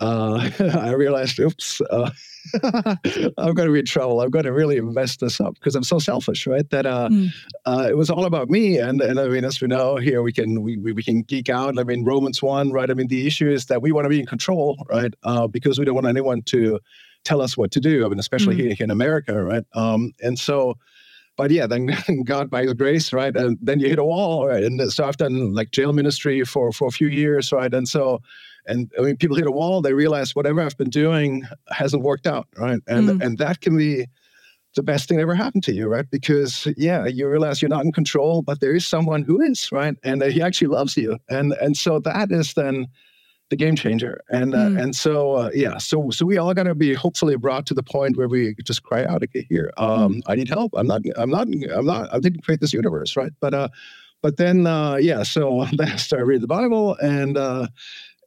uh, 0.00 0.50
I 0.78 0.92
realized, 0.92 1.38
oops, 1.40 1.80
uh, 1.90 2.10
I'm 2.64 3.54
going 3.54 3.68
to 3.68 3.72
be 3.72 3.80
in 3.80 3.84
trouble. 3.84 4.20
I'm 4.20 4.30
going 4.30 4.44
to 4.44 4.52
really 4.52 4.80
mess 4.80 5.16
this 5.16 5.40
up 5.40 5.54
because 5.54 5.74
I'm 5.74 5.84
so 5.84 5.98
selfish, 5.98 6.46
right? 6.46 6.68
That 6.70 6.86
uh, 6.86 7.08
mm. 7.08 7.28
uh, 7.66 7.86
it 7.88 7.96
was 7.96 8.10
all 8.10 8.24
about 8.24 8.48
me. 8.48 8.78
And, 8.78 9.00
and 9.00 9.18
I 9.18 9.28
mean, 9.28 9.44
as 9.44 9.60
we 9.60 9.68
know 9.68 9.96
here, 9.96 10.22
we 10.22 10.32
can 10.32 10.62
we, 10.62 10.76
we, 10.76 11.02
can 11.02 11.22
geek 11.22 11.48
out. 11.48 11.78
I 11.78 11.84
mean, 11.84 12.04
Romans 12.04 12.42
one, 12.42 12.72
right? 12.72 12.90
I 12.90 12.94
mean, 12.94 13.08
the 13.08 13.26
issue 13.26 13.50
is 13.50 13.66
that 13.66 13.82
we 13.82 13.92
want 13.92 14.04
to 14.04 14.10
be 14.10 14.20
in 14.20 14.26
control, 14.26 14.84
right? 14.88 15.12
Uh, 15.24 15.46
because 15.46 15.78
we 15.78 15.84
don't 15.84 15.94
want 15.94 16.06
anyone 16.06 16.42
to 16.42 16.80
tell 17.24 17.42
us 17.42 17.56
what 17.56 17.70
to 17.72 17.80
do. 17.80 18.06
I 18.06 18.08
mean, 18.08 18.18
especially 18.18 18.56
mm. 18.56 18.74
here 18.74 18.84
in 18.84 18.90
America, 18.90 19.42
right? 19.42 19.64
Um, 19.74 20.12
and 20.22 20.38
so 20.38 20.76
but 21.38 21.52
yeah, 21.52 21.66
then 21.66 21.96
God 22.24 22.50
by 22.50 22.64
His 22.64 22.74
grace, 22.74 23.12
right? 23.14 23.34
And 23.34 23.56
then 23.62 23.80
you 23.80 23.88
hit 23.88 23.98
a 23.98 24.04
wall, 24.04 24.48
right? 24.48 24.62
And 24.62 24.92
so 24.92 25.04
I've 25.04 25.16
done 25.16 25.54
like 25.54 25.70
jail 25.70 25.94
ministry 25.94 26.44
for 26.44 26.72
for 26.72 26.88
a 26.88 26.90
few 26.90 27.06
years, 27.06 27.50
right? 27.52 27.72
And 27.72 27.88
so, 27.88 28.20
and 28.68 28.90
I 28.98 29.02
mean, 29.02 29.16
people 29.16 29.36
hit 29.36 29.46
a 29.46 29.50
wall. 29.50 29.82
They 29.82 29.94
realize 29.94 30.36
whatever 30.36 30.60
I've 30.60 30.76
been 30.76 30.90
doing 30.90 31.44
hasn't 31.70 32.02
worked 32.02 32.26
out, 32.26 32.46
right? 32.56 32.80
And 32.86 33.08
mm. 33.08 33.24
and 33.24 33.38
that 33.38 33.60
can 33.60 33.76
be 33.76 34.06
the 34.76 34.82
best 34.82 35.08
thing 35.08 35.16
that 35.16 35.22
ever 35.22 35.34
happened 35.34 35.64
to 35.64 35.74
you, 35.74 35.88
right? 35.88 36.08
Because 36.10 36.68
yeah, 36.76 37.06
you 37.06 37.28
realize 37.28 37.60
you're 37.60 37.68
not 37.68 37.84
in 37.84 37.92
control, 37.92 38.42
but 38.42 38.60
there 38.60 38.74
is 38.74 38.86
someone 38.86 39.22
who 39.22 39.40
is, 39.40 39.72
right? 39.72 39.96
And 40.04 40.22
uh, 40.22 40.26
he 40.26 40.42
actually 40.42 40.68
loves 40.68 40.96
you, 40.96 41.18
and 41.28 41.52
and 41.54 41.76
so 41.76 41.98
that 42.00 42.30
is 42.30 42.54
then 42.54 42.86
the 43.50 43.56
game 43.56 43.76
changer. 43.76 44.20
And 44.30 44.54
uh, 44.54 44.58
mm. 44.68 44.82
and 44.82 44.94
so 44.94 45.32
uh, 45.32 45.50
yeah, 45.54 45.78
so 45.78 46.10
so 46.10 46.26
we 46.26 46.38
all 46.38 46.54
got 46.54 46.64
to 46.64 46.74
be 46.74 46.94
hopefully 46.94 47.36
brought 47.36 47.66
to 47.66 47.74
the 47.74 47.82
point 47.82 48.16
where 48.16 48.28
we 48.28 48.54
just 48.64 48.82
cry 48.82 49.04
out, 49.04 49.22
okay, 49.22 49.46
here, 49.48 49.72
um, 49.78 50.14
mm. 50.14 50.20
I 50.26 50.34
need 50.34 50.48
help. 50.48 50.72
I'm 50.76 50.86
not, 50.86 51.02
I'm 51.16 51.30
not, 51.30 51.48
I'm 51.74 51.86
not, 51.86 52.12
I 52.14 52.20
didn't 52.20 52.42
create 52.42 52.60
this 52.60 52.72
universe, 52.72 53.16
right? 53.16 53.32
But 53.40 53.54
uh, 53.54 53.68
but 54.22 54.36
then 54.36 54.66
uh, 54.66 54.96
yeah, 54.96 55.22
so 55.22 55.66
then 55.76 55.88
I 55.88 55.96
started 55.96 56.26
reading 56.26 56.42
the 56.42 56.48
Bible 56.48 56.96
and. 56.96 57.36
Uh, 57.36 57.68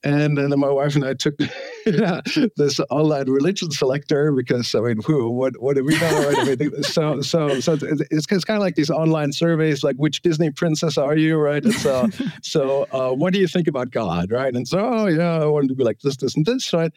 And 0.04 0.36
then 0.36 0.50
my 0.60 0.70
wife 0.70 0.96
and 0.96 1.06
I 1.06 1.14
took 1.14 1.38
this 1.86 2.80
online 2.90 3.30
religion 3.30 3.70
selector 3.70 4.32
because 4.32 4.74
I 4.74 4.80
mean, 4.80 5.02
who, 5.06 5.30
what, 5.30 5.62
what 5.62 5.76
do 5.76 5.84
we 5.84 5.94
know? 6.00 6.30
Right? 6.30 6.38
I 6.40 6.56
mean, 6.56 6.84
so, 6.84 7.22
so, 7.22 7.60
so 7.60 7.74
it's, 7.74 8.02
it's 8.10 8.26
kind 8.26 8.58
of 8.58 8.62
like 8.62 8.76
these 8.76 8.90
online 8.90 9.32
surveys, 9.32 9.84
like 9.84 9.98
which 9.98 10.22
Disney 10.24 10.50
princess 10.50 10.98
are 10.98 11.16
you, 11.16 11.38
right? 11.38 11.64
And 11.64 11.74
so, 11.74 12.10
so 12.42 12.88
uh, 12.92 13.14
what 13.14 13.32
do 13.32 13.40
you 13.40 13.48
think 13.48 13.68
about 13.68 13.92
God, 13.92 14.32
right? 14.32 14.54
And 14.54 14.68
so, 14.68 14.80
oh 14.80 15.06
yeah, 15.06 15.40
I 15.40 15.46
wanted 15.46 15.68
to 15.70 15.76
be 15.76 15.84
like 15.84 16.00
this, 16.00 16.18
this, 16.18 16.36
and 16.36 16.46
this, 16.46 16.74
right? 16.74 16.92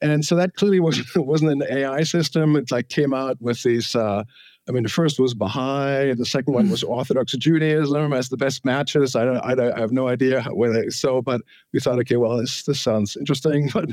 And 0.00 0.24
so 0.24 0.36
that 0.36 0.54
clearly 0.56 0.80
wasn't 0.80 1.08
wasn't 1.26 1.62
an 1.62 1.62
AI 1.70 2.02
system. 2.04 2.56
It 2.56 2.70
like 2.70 2.88
came 2.88 3.12
out 3.12 3.40
with 3.40 3.62
these. 3.62 3.94
Uh, 3.94 4.24
I 4.68 4.72
mean, 4.72 4.82
the 4.82 4.88
first 4.88 5.20
was 5.20 5.32
Baha'i, 5.32 6.10
and 6.10 6.18
the 6.18 6.26
second 6.26 6.52
one 6.52 6.68
was 6.68 6.82
Orthodox 6.82 7.32
Judaism 7.32 8.12
as 8.12 8.30
the 8.30 8.36
best 8.36 8.64
matches. 8.64 9.14
I 9.14 9.24
don't, 9.24 9.38
I, 9.38 9.54
don't, 9.54 9.72
I 9.72 9.78
have 9.78 9.92
no 9.92 10.08
idea 10.08 10.42
whether 10.52 10.90
so, 10.90 11.22
but 11.22 11.40
we 11.72 11.78
thought, 11.78 12.00
okay, 12.00 12.16
well, 12.16 12.38
this 12.38 12.64
this 12.64 12.80
sounds 12.80 13.16
interesting. 13.16 13.70
But 13.76 13.90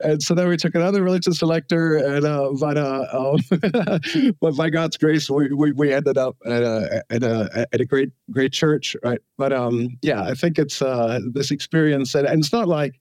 and 0.00 0.22
so 0.22 0.34
then 0.34 0.48
we 0.48 0.56
took 0.56 0.74
another 0.74 1.02
religion 1.02 1.32
selector, 1.32 1.96
and 1.96 2.24
uh, 2.24 2.50
but 2.58 2.76
uh, 2.76 3.06
um, 3.12 4.32
but 4.40 4.56
by 4.56 4.70
God's 4.70 4.96
grace, 4.96 5.30
we, 5.30 5.52
we, 5.52 5.72
we 5.72 5.92
ended 5.92 6.18
up 6.18 6.36
at 6.44 6.62
a 6.62 7.04
at 7.10 7.22
a 7.22 7.68
at 7.72 7.80
a 7.80 7.84
great 7.84 8.10
great 8.30 8.52
church, 8.52 8.96
right? 9.04 9.20
But 9.36 9.52
um, 9.52 9.96
yeah, 10.02 10.22
I 10.22 10.34
think 10.34 10.58
it's 10.58 10.82
uh, 10.82 11.20
this 11.32 11.50
experience, 11.50 12.14
and, 12.14 12.26
and 12.26 12.40
it's 12.40 12.52
not 12.52 12.66
like 12.66 12.98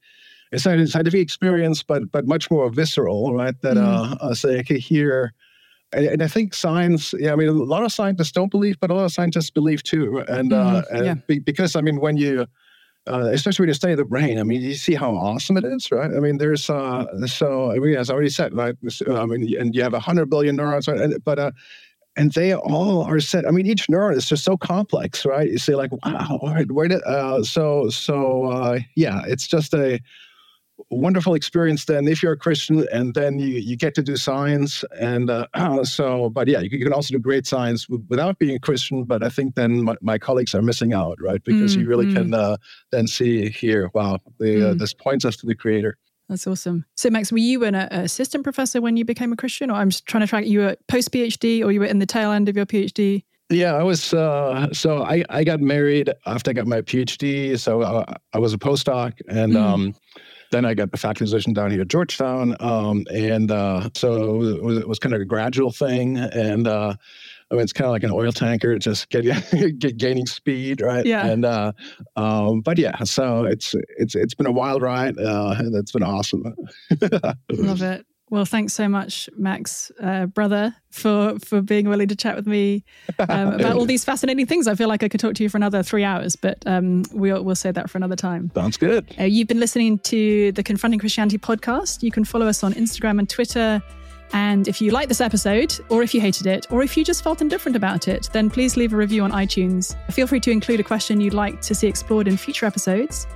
it's 0.51 0.65
not 0.65 0.77
a 0.77 0.87
scientific 0.87 1.21
experience, 1.21 1.81
but 1.81 2.11
but 2.11 2.27
much 2.27 2.51
more 2.51 2.69
visceral, 2.69 3.33
right? 3.33 3.59
That 3.61 3.77
mm. 3.77 3.83
uh, 3.83 4.15
uh, 4.23 4.33
say, 4.35 4.59
okay, 4.59 4.77
here 4.77 5.33
and, 5.93 6.05
and, 6.05 6.23
I 6.23 6.27
think 6.27 6.53
science, 6.53 7.13
yeah, 7.17 7.33
I 7.33 7.35
mean, 7.35 7.47
a 7.47 7.51
lot 7.51 7.83
of 7.83 7.91
scientists 7.91 8.31
don't 8.31 8.51
believe, 8.51 8.79
but 8.79 8.91
a 8.91 8.93
lot 8.93 9.05
of 9.05 9.11
scientists 9.11 9.49
believe 9.49 9.83
too. 9.83 10.23
And, 10.27 10.51
uh, 10.51 10.83
mm-hmm. 10.83 10.97
uh, 10.97 11.03
yeah. 11.03 11.13
be, 11.27 11.39
because, 11.39 11.75
I 11.75 11.81
mean, 11.81 11.99
when 11.99 12.17
you, 12.17 12.47
uh, 13.07 13.29
especially 13.31 13.63
when 13.63 13.69
you 13.69 13.73
study 13.75 13.95
the 13.95 14.05
brain, 14.05 14.39
I 14.39 14.43
mean, 14.43 14.61
you 14.61 14.73
see 14.73 14.95
how 14.95 15.11
awesome 15.11 15.57
it 15.57 15.63
is, 15.63 15.91
right? 15.91 16.11
I 16.11 16.19
mean, 16.19 16.37
there's, 16.37 16.69
uh, 16.69 17.05
so, 17.27 17.71
I 17.71 17.75
mean, 17.75 17.95
as 17.95 18.09
I 18.09 18.13
already 18.13 18.29
said, 18.29 18.53
right, 18.53 18.75
I 19.09 19.25
mean, 19.25 19.55
and 19.59 19.75
you 19.75 19.83
have 19.83 19.93
100 19.93 20.29
billion 20.29 20.55
neurons, 20.55 20.87
right? 20.87 21.11
but, 21.23 21.39
uh, 21.39 21.51
and 22.17 22.31
they 22.31 22.55
all 22.55 23.03
are 23.03 23.19
set. 23.19 23.45
I 23.45 23.51
mean, 23.51 23.65
each 23.65 23.87
neuron 23.87 24.15
is 24.15 24.27
just 24.27 24.45
so 24.45 24.55
complex, 24.55 25.25
right? 25.25 25.51
You 25.51 25.57
say 25.57 25.75
like, 25.75 25.91
wow, 26.03 26.39
where 26.69 26.87
did, 26.87 27.03
uh, 27.03 27.43
so, 27.43 27.89
so, 27.89 28.45
uh, 28.45 28.79
yeah, 28.95 29.21
it's 29.27 29.47
just 29.47 29.73
a, 29.73 29.99
wonderful 30.89 31.33
experience 31.33 31.85
then 31.85 32.07
if 32.07 32.21
you're 32.21 32.33
a 32.33 32.37
christian 32.37 32.85
and 32.91 33.13
then 33.13 33.39
you, 33.39 33.47
you 33.47 33.77
get 33.77 33.95
to 33.95 34.01
do 34.01 34.17
science 34.17 34.83
and 34.99 35.29
uh, 35.29 35.47
so 35.83 36.29
but 36.29 36.47
yeah 36.47 36.59
you 36.59 36.69
can 36.69 36.93
also 36.93 37.13
do 37.13 37.19
great 37.19 37.47
science 37.47 37.87
without 38.09 38.37
being 38.39 38.55
a 38.55 38.59
christian 38.59 39.03
but 39.03 39.23
i 39.23 39.29
think 39.29 39.55
then 39.55 39.83
my, 39.83 39.95
my 40.01 40.17
colleagues 40.17 40.53
are 40.53 40.61
missing 40.61 40.93
out 40.93 41.17
right 41.21 41.43
because 41.43 41.75
mm, 41.75 41.81
you 41.81 41.87
really 41.87 42.05
mm. 42.05 42.15
can 42.15 42.33
uh, 42.33 42.57
then 42.91 43.07
see 43.07 43.49
here 43.49 43.89
wow 43.93 44.19
the, 44.39 44.55
uh, 44.55 44.59
mm. 44.59 44.71
uh, 44.71 44.73
this 44.73 44.93
points 44.93 45.25
us 45.25 45.35
to 45.35 45.45
the 45.45 45.55
creator 45.55 45.97
that's 46.27 46.47
awesome. 46.47 46.85
So, 46.95 47.09
Max, 47.11 47.31
were 47.31 47.37
you 47.37 47.63
an 47.65 47.75
assistant 47.75 48.43
professor 48.43 48.81
when 48.81 48.97
you 48.97 49.05
became 49.05 49.31
a 49.31 49.35
Christian, 49.35 49.69
or 49.69 49.75
I'm 49.75 49.91
just 49.91 50.07
trying 50.07 50.21
to 50.21 50.27
track 50.27 50.47
you 50.47 50.61
were 50.61 50.75
post 50.87 51.11
PhD, 51.11 51.63
or 51.63 51.71
you 51.71 51.79
were 51.79 51.85
in 51.85 51.99
the 51.99 52.07
tail 52.07 52.31
end 52.31 52.49
of 52.49 52.55
your 52.55 52.65
PhD? 52.65 53.23
Yeah, 53.49 53.75
I 53.75 53.83
was. 53.83 54.13
Uh, 54.13 54.73
so 54.73 55.03
I, 55.03 55.23
I 55.29 55.43
got 55.43 55.59
married 55.59 56.11
after 56.25 56.49
I 56.49 56.53
got 56.53 56.65
my 56.65 56.81
PhD. 56.81 57.59
So 57.59 57.83
I, 57.83 57.85
uh, 57.85 58.13
I 58.33 58.39
was 58.39 58.53
a 58.53 58.57
postdoc, 58.57 59.21
and 59.29 59.53
mm. 59.53 59.61
um, 59.61 59.95
then 60.55 60.65
I 60.65 60.73
got 60.73 60.91
the 60.91 60.97
faculty 60.97 61.25
position 61.25 61.51
down 61.51 61.69
here 61.69 61.81
at 61.81 61.89
Georgetown. 61.89 62.55
Um, 62.61 63.05
and 63.13 63.51
uh, 63.51 63.89
so 63.93 64.41
it 64.41 64.63
was, 64.63 64.77
it 64.77 64.87
was, 64.87 64.99
kind 64.99 65.13
of 65.13 65.19
a 65.19 65.25
gradual 65.25 65.69
thing. 65.69 66.17
And 66.17 66.65
uh, 66.65 66.95
I 67.51 67.53
mean, 67.53 67.61
it's 67.61 67.73
kind 67.73 67.85
of 67.85 67.91
like 67.91 68.03
an 68.03 68.11
oil 68.11 68.31
tanker, 68.31 68.77
just 68.79 69.09
get, 69.09 69.25
get 69.79 69.97
gaining 69.97 70.25
speed, 70.25 70.79
right? 70.79 71.05
Yeah. 71.05 71.25
And 71.27 71.43
uh, 71.43 71.73
um, 72.15 72.61
but 72.61 72.77
yeah, 72.77 73.03
so 73.03 73.43
it's 73.43 73.75
it's 73.97 74.15
it's 74.15 74.33
been 74.33 74.47
a 74.47 74.51
wild 74.51 74.81
ride, 74.81 75.17
uh, 75.19 75.55
and 75.57 75.75
it's 75.75 75.91
been 75.91 76.03
awesome. 76.03 76.55
Love 77.51 77.81
it. 77.81 78.05
Well, 78.35 78.43
thanks 78.43 78.73
so 78.73 78.89
much, 78.89 79.29
Max, 79.37 79.93
uh, 80.03 80.25
brother, 80.25 80.75
for 80.91 81.39
for 81.39 81.61
being 81.61 81.87
willing 81.87 82.09
to 82.09 82.17
chat 82.17 82.35
with 82.35 82.45
me 82.45 82.83
um, 83.17 83.53
about 83.53 83.77
all 83.77 83.85
these 83.85 84.03
fascinating 84.03 84.45
things. 84.45 84.67
I 84.67 84.75
feel 84.75 84.89
like 84.89 85.03
I 85.03 85.07
could 85.07 85.21
talk 85.21 85.35
to 85.35 85.43
you 85.43 85.47
for 85.47 85.55
another 85.55 85.81
three 85.83 86.03
hours, 86.03 86.35
but 86.35 86.61
um, 86.65 87.03
we'll 87.13 87.41
we'll 87.45 87.55
say 87.55 87.71
that 87.71 87.89
for 87.89 87.97
another 87.97 88.17
time. 88.17 88.51
Sounds 88.53 88.75
good. 88.75 89.05
Uh, 89.17 89.23
you've 89.23 89.47
been 89.47 89.61
listening 89.61 89.99
to 89.99 90.51
the 90.51 90.63
Confronting 90.63 90.99
Christianity 90.99 91.37
podcast. 91.37 92.03
You 92.03 92.11
can 92.11 92.25
follow 92.25 92.45
us 92.45 92.61
on 92.61 92.73
Instagram 92.73 93.19
and 93.19 93.29
Twitter. 93.29 93.81
And 94.33 94.67
if 94.67 94.81
you 94.81 94.91
liked 94.91 95.07
this 95.07 95.21
episode, 95.21 95.73
or 95.87 96.03
if 96.03 96.13
you 96.13 96.19
hated 96.19 96.45
it, 96.45 96.69
or 96.69 96.83
if 96.83 96.97
you 96.97 97.05
just 97.05 97.23
felt 97.23 97.41
indifferent 97.41 97.77
about 97.77 98.09
it, 98.09 98.27
then 98.33 98.49
please 98.49 98.75
leave 98.75 98.91
a 98.91 98.97
review 98.97 99.23
on 99.23 99.31
iTunes. 99.31 99.95
Feel 100.11 100.27
free 100.27 100.41
to 100.41 100.51
include 100.51 100.81
a 100.81 100.83
question 100.83 101.21
you'd 101.21 101.33
like 101.33 101.61
to 101.61 101.73
see 101.73 101.87
explored 101.87 102.27
in 102.27 102.35
future 102.35 102.65
episodes. 102.65 103.27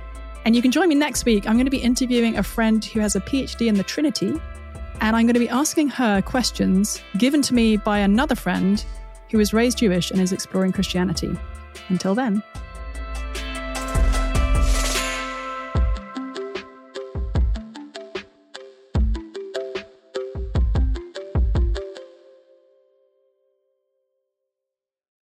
And 0.44 0.54
you 0.54 0.60
can 0.60 0.70
join 0.70 0.90
me 0.90 0.94
next 0.94 1.24
week. 1.24 1.46
I'm 1.46 1.54
going 1.54 1.64
to 1.64 1.70
be 1.70 1.78
interviewing 1.78 2.36
a 2.36 2.42
friend 2.42 2.84
who 2.84 3.00
has 3.00 3.16
a 3.16 3.20
PhD 3.20 3.66
in 3.66 3.76
the 3.76 3.82
Trinity 3.82 4.38
and 5.00 5.16
I'm 5.16 5.26
going 5.26 5.34
to 5.34 5.40
be 5.40 5.48
asking 5.48 5.88
her 5.90 6.22
questions 6.22 7.02
given 7.18 7.42
to 7.42 7.54
me 7.54 7.76
by 7.76 7.98
another 7.98 8.34
friend 8.34 8.84
who 9.30 9.38
was 9.38 9.52
raised 9.52 9.78
Jewish 9.78 10.10
and 10.10 10.20
is 10.20 10.32
exploring 10.32 10.72
Christianity. 10.72 11.36
Until 11.88 12.14
then. 12.14 12.42